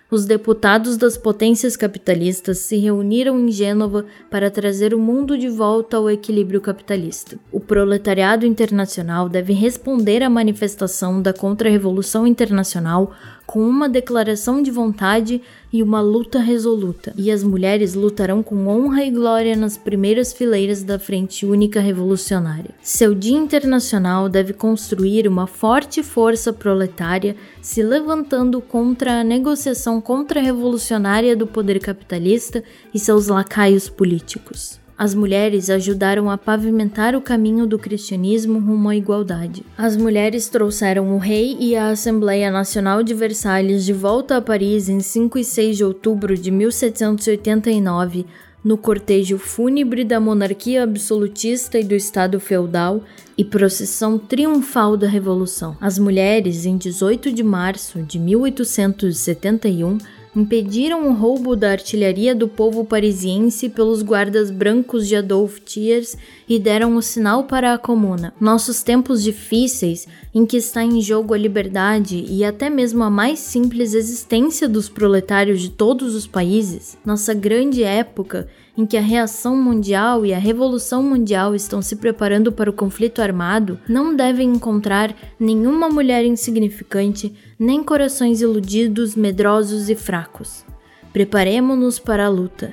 os 0.10 0.24
deputados 0.24 0.96
das 0.96 1.18
potências 1.18 1.76
capitalistas 1.76 2.60
se 2.60 2.78
reuniram 2.78 3.38
em 3.38 3.52
Gênova 3.52 4.06
para 4.32 4.50
trazer 4.50 4.94
o 4.94 5.00
mundo 5.00 5.38
de 5.38 5.50
volta 5.50 5.98
ao 5.98 6.10
equilíbrio 6.10 6.62
capitalista. 6.62 7.38
O 7.52 7.60
proletariado 7.60 8.46
internacional 8.46 9.28
deve 9.28 9.52
responder 9.52 10.24
à 10.24 10.30
manifestação 10.30 11.22
da 11.22 11.34
contra-revolução 11.34 12.26
internacional 12.26 13.12
com 13.48 13.66
uma 13.66 13.88
declaração 13.88 14.62
de 14.62 14.70
vontade 14.70 15.42
e 15.72 15.82
uma 15.82 16.02
luta 16.02 16.38
resoluta, 16.38 17.14
e 17.18 17.32
as 17.32 17.42
mulheres 17.44 17.94
lutarão 17.94 18.44
com 18.44 18.68
honra 18.68 19.06
e 19.06 19.10
glória 19.10 19.56
nas 19.56 19.78
primeiras 19.78 20.34
fileiras 20.34 20.84
da 20.84 21.00
Frente 21.00 21.46
Única 21.46 21.80
Revolucionária. 21.80 22.72
Seu 22.82 23.16
Dia 23.16 23.38
Internacional 23.38 24.28
deve 24.28 24.52
construir 24.52 25.30
uma 25.30 25.48
forte 25.48 26.04
força 26.04 26.52
proletária 26.52 27.38
se 27.62 27.82
levantando 27.82 28.60
contra 28.60 29.22
a 29.22 29.24
negociação 29.24 30.02
contra-revolucionária 30.02 31.34
do 31.34 31.48
poder 31.48 31.80
capitalista 31.80 32.62
e 32.94 33.00
seus 33.00 33.28
lacaios 33.28 33.88
políticos. 33.88 34.78
As 34.98 35.14
mulheres 35.14 35.70
ajudaram 35.70 36.28
a 36.28 36.40
pavimentar 36.40 37.16
o 37.16 37.22
caminho 37.22 37.68
do 37.68 37.78
cristianismo 37.78 38.58
rumo 38.58 38.90
à 38.90 38.96
igualdade. 38.96 39.64
As 39.78 39.96
mulheres 39.96 40.50
trouxeram 40.50 41.14
o 41.14 41.20
rei 41.20 41.56
e 41.60 41.76
a 41.76 41.90
Assembleia 41.90 42.50
Nacional 42.50 43.04
de 43.04 43.14
Versalhes 43.14 43.86
de 43.86 43.94
volta 43.94 44.38
a 44.38 44.42
Paris 44.42 44.90
em 44.90 45.00
5 45.00 45.38
e 45.38 45.44
6 45.44 45.78
de 45.78 45.84
outubro 45.84 46.36
de 46.36 46.50
1789, 46.50 48.26
no 48.64 48.76
cortejo 48.76 49.38
fúnebre 49.38 50.04
da 50.04 50.20
monarquia 50.20 50.82
absolutista 50.82 51.78
e 51.80 51.84
do 51.84 51.94
Estado 51.94 52.40
feudal 52.40 53.04
e 53.38 53.46
procissão 53.46 54.18
triunfal 54.18 54.98
da 54.98 55.08
Revolução. 55.08 55.78
As 55.80 56.00
mulheres, 56.00 56.66
em 56.66 56.76
18 56.76 57.32
de 57.32 57.44
março 57.44 58.02
de 58.02 58.18
1871, 58.18 60.00
impediram 60.38 61.10
o 61.10 61.14
roubo 61.14 61.56
da 61.56 61.72
artilharia 61.72 62.36
do 62.36 62.48
povo 62.48 62.86
parisiense 62.86 63.70
pelos 63.70 64.04
guardas 64.04 64.52
brancos 64.52 65.08
de 65.08 65.16
Adolphe 65.16 65.60
Thiers 65.62 66.16
e 66.48 66.58
deram 66.58 66.96
o 66.96 67.02
sinal 67.02 67.44
para 67.44 67.74
a 67.74 67.78
comuna. 67.78 68.34
Nossos 68.40 68.82
tempos 68.82 69.24
difíceis, 69.24 70.08
em 70.34 70.46
que 70.46 70.58
está 70.58 70.84
em 70.84 71.02
jogo 71.02 71.34
a 71.34 71.38
liberdade 71.38 72.24
e 72.28 72.44
até 72.44 72.70
mesmo 72.70 73.04
a 73.04 73.10
mais 73.10 73.40
simples 73.40 73.94
existência 73.94 74.68
dos 74.68 74.88
proletários 74.88 75.62
de 75.62 75.70
todos 75.70 76.16
os 76.16 76.26
países, 76.26 76.98
nossa 77.06 77.34
grande 77.34 77.84
época 77.84 78.48
em 78.78 78.86
que 78.86 78.96
a 78.96 79.02
reação 79.02 79.58
mundial 79.58 80.24
e 80.24 80.34
a 80.34 80.38
revolução 80.38 81.02
mundial 81.02 81.56
estão 81.56 81.82
se 81.82 81.96
preparando 81.96 82.52
para 82.52 82.70
o 82.70 82.74
conflito 82.74 83.22
armado, 83.24 83.80
não 83.90 84.16
devem 84.16 84.52
encontrar 84.52 85.16
nenhuma 85.40 85.90
mulher 85.90 86.24
insignificante, 86.24 87.34
nem 87.58 87.84
corações 87.84 88.40
iludidos, 88.40 89.16
medrosos 89.16 89.90
e 89.90 89.96
fracos. 89.96 90.64
Preparemo-nos 91.12 91.98
para 91.98 92.28
a 92.28 92.30
luta. 92.30 92.70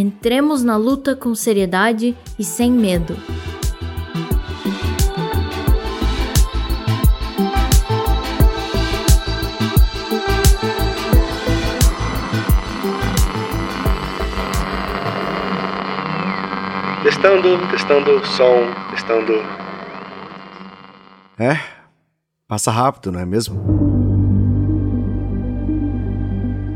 Entremos 0.00 0.62
na 0.62 0.76
luta 0.76 1.16
com 1.16 1.34
seriedade 1.34 2.16
e 2.38 2.44
sem 2.44 2.70
medo. 2.70 3.16
Testando, 17.02 17.58
testando, 17.72 18.24
som, 18.24 18.72
testando. 18.90 19.32
É, 21.36 21.58
passa 22.46 22.70
rápido, 22.70 23.10
não 23.10 23.18
é 23.18 23.26
mesmo? 23.26 23.60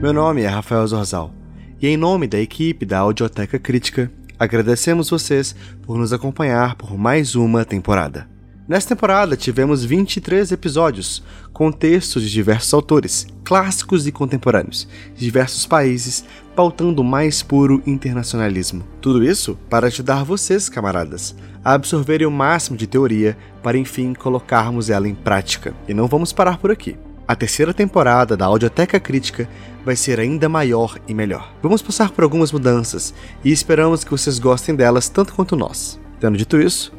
Meu 0.03 0.13
nome 0.13 0.43
é 0.43 0.49
Rafael 0.49 0.85
Zorzal 0.89 1.42
e, 1.83 1.89
em 1.89 1.97
nome 1.97 2.29
da 2.29 2.39
equipe 2.39 2.87
da 2.87 3.01
Audioteca 3.01 3.59
Crítica, 3.59 4.09
agradecemos 4.39 5.11
vocês 5.11 5.55
por 5.83 5.99
nos 5.99 6.13
acompanhar 6.13 6.77
por 6.77 6.97
mais 6.97 7.35
uma 7.35 7.65
temporada. 7.65 8.31
Nesta 8.69 8.95
temporada 8.95 9.37
tivemos 9.37 9.85
23 9.85 10.53
episódios, 10.53 11.25
com 11.53 11.73
textos 11.73 12.23
de 12.23 12.31
diversos 12.31 12.73
autores, 12.73 13.27
clássicos 13.43 14.07
e 14.07 14.13
contemporâneos, 14.13 14.87
de 15.17 15.25
diversos 15.25 15.67
países, 15.67 16.25
pautando 16.55 17.03
o 17.03 17.05
mais 17.05 17.43
puro 17.43 17.83
internacionalismo. 17.85 18.85
Tudo 19.01 19.25
isso 19.25 19.59
para 19.69 19.89
ajudar 19.89 20.23
vocês, 20.25 20.69
camaradas, 20.69 21.35
a 21.65 21.75
absorverem 21.75 22.27
o 22.27 22.31
máximo 22.31 22.77
de 22.77 22.87
teoria 22.87 23.37
para 23.61 23.77
enfim 23.77 24.15
colocarmos 24.15 24.89
ela 24.89 25.09
em 25.09 25.15
prática. 25.15 25.75
E 25.89 25.93
não 25.93 26.07
vamos 26.07 26.33
parar 26.33 26.59
por 26.59 26.71
aqui. 26.71 26.97
A 27.27 27.37
terceira 27.37 27.73
temporada 27.73 28.37
da 28.37 28.47
Audioteca 28.47 28.99
Crítica 28.99 29.49
vai 29.85 29.95
ser 29.95 30.19
ainda 30.19 30.49
maior 30.49 30.99
e 31.07 31.15
melhor. 31.15 31.53
Vamos 31.63 31.81
passar 31.81 32.11
por 32.11 32.25
algumas 32.25 32.51
mudanças 32.51 33.15
e 33.45 33.53
esperamos 33.53 34.03
que 34.03 34.11
vocês 34.11 34.39
gostem 34.39 34.75
delas 34.75 35.09
tanto 35.09 35.33
quanto 35.35 35.57
nós. 35.57 36.01
Tendo 36.19 36.37
dito 36.37 36.61
isso, 36.61 36.93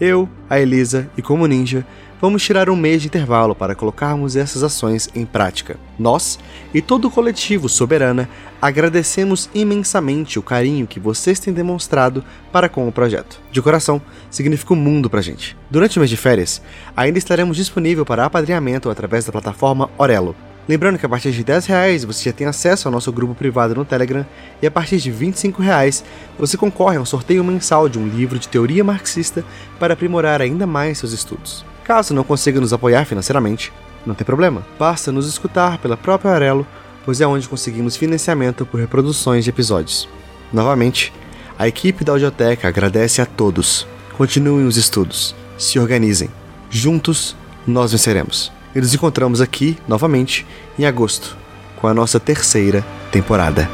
eu, 0.00 0.28
a 0.48 0.60
Elisa 0.60 1.10
e 1.16 1.22
como 1.22 1.46
ninja, 1.46 1.86
vamos 2.20 2.42
tirar 2.42 2.68
um 2.68 2.76
mês 2.76 3.00
de 3.00 3.08
intervalo 3.08 3.54
para 3.54 3.74
colocarmos 3.74 4.36
essas 4.36 4.62
ações 4.62 5.08
em 5.14 5.24
prática. 5.24 5.78
Nós 5.98 6.38
e 6.74 6.82
todo 6.82 7.08
o 7.08 7.10
coletivo 7.10 7.68
Soberana 7.68 8.28
agradecemos 8.60 9.48
imensamente 9.54 10.38
o 10.38 10.42
carinho 10.42 10.86
que 10.86 11.00
vocês 11.00 11.40
têm 11.40 11.52
demonstrado 11.52 12.22
para 12.52 12.68
com 12.68 12.86
o 12.86 12.92
projeto. 12.92 13.40
De 13.50 13.62
coração, 13.62 14.02
significa 14.30 14.74
o 14.74 14.76
um 14.76 14.80
mundo 14.80 15.08
pra 15.08 15.22
gente. 15.22 15.56
Durante 15.70 15.96
o 15.96 16.00
mês 16.00 16.10
de 16.10 16.16
férias, 16.16 16.60
ainda 16.94 17.18
estaremos 17.18 17.56
disponível 17.56 18.04
para 18.04 18.26
apadrinhamento 18.26 18.90
através 18.90 19.24
da 19.24 19.32
plataforma 19.32 19.90
Orelo. 19.96 20.36
Lembrando 20.68 20.98
que 20.98 21.06
a 21.06 21.08
partir 21.08 21.32
de 21.32 21.42
10 21.42 21.66
reais 21.66 22.04
você 22.04 22.24
já 22.24 22.32
tem 22.32 22.46
acesso 22.46 22.86
ao 22.86 22.92
nosso 22.92 23.10
grupo 23.10 23.34
privado 23.34 23.74
no 23.74 23.84
Telegram 23.84 24.24
e 24.62 24.66
a 24.66 24.70
partir 24.70 24.98
de 24.98 25.10
25 25.10 25.60
reais 25.60 26.04
você 26.38 26.56
concorre 26.56 26.96
a 26.96 27.00
um 27.00 27.06
sorteio 27.06 27.42
mensal 27.42 27.88
de 27.88 27.98
um 27.98 28.06
livro 28.06 28.38
de 28.38 28.46
teoria 28.46 28.84
marxista 28.84 29.42
para 29.80 29.94
aprimorar 29.94 30.40
ainda 30.40 30.66
mais 30.66 30.98
seus 30.98 31.12
estudos. 31.12 31.64
Caso 31.90 32.14
não 32.14 32.22
consiga 32.22 32.60
nos 32.60 32.72
apoiar 32.72 33.04
financeiramente, 33.04 33.72
não 34.06 34.14
tem 34.14 34.24
problema, 34.24 34.64
basta 34.78 35.10
nos 35.10 35.26
escutar 35.26 35.76
pela 35.78 35.96
própria 35.96 36.30
Arelo, 36.30 36.64
pois 37.04 37.20
é 37.20 37.26
onde 37.26 37.48
conseguimos 37.48 37.96
financiamento 37.96 38.64
por 38.64 38.78
reproduções 38.78 39.42
de 39.42 39.50
episódios. 39.50 40.08
Novamente, 40.52 41.12
a 41.58 41.66
equipe 41.66 42.04
da 42.04 42.12
Audioteca 42.12 42.68
agradece 42.68 43.20
a 43.20 43.26
todos. 43.26 43.88
Continuem 44.16 44.68
os 44.68 44.76
estudos, 44.76 45.34
se 45.58 45.80
organizem. 45.80 46.30
Juntos, 46.70 47.34
nós 47.66 47.90
venceremos 47.90 48.52
e 48.72 48.78
nos 48.80 48.94
encontramos 48.94 49.40
aqui 49.40 49.76
novamente 49.88 50.46
em 50.78 50.84
agosto 50.84 51.36
com 51.80 51.88
a 51.88 51.92
nossa 51.92 52.20
terceira 52.20 52.86
temporada. 53.10 53.68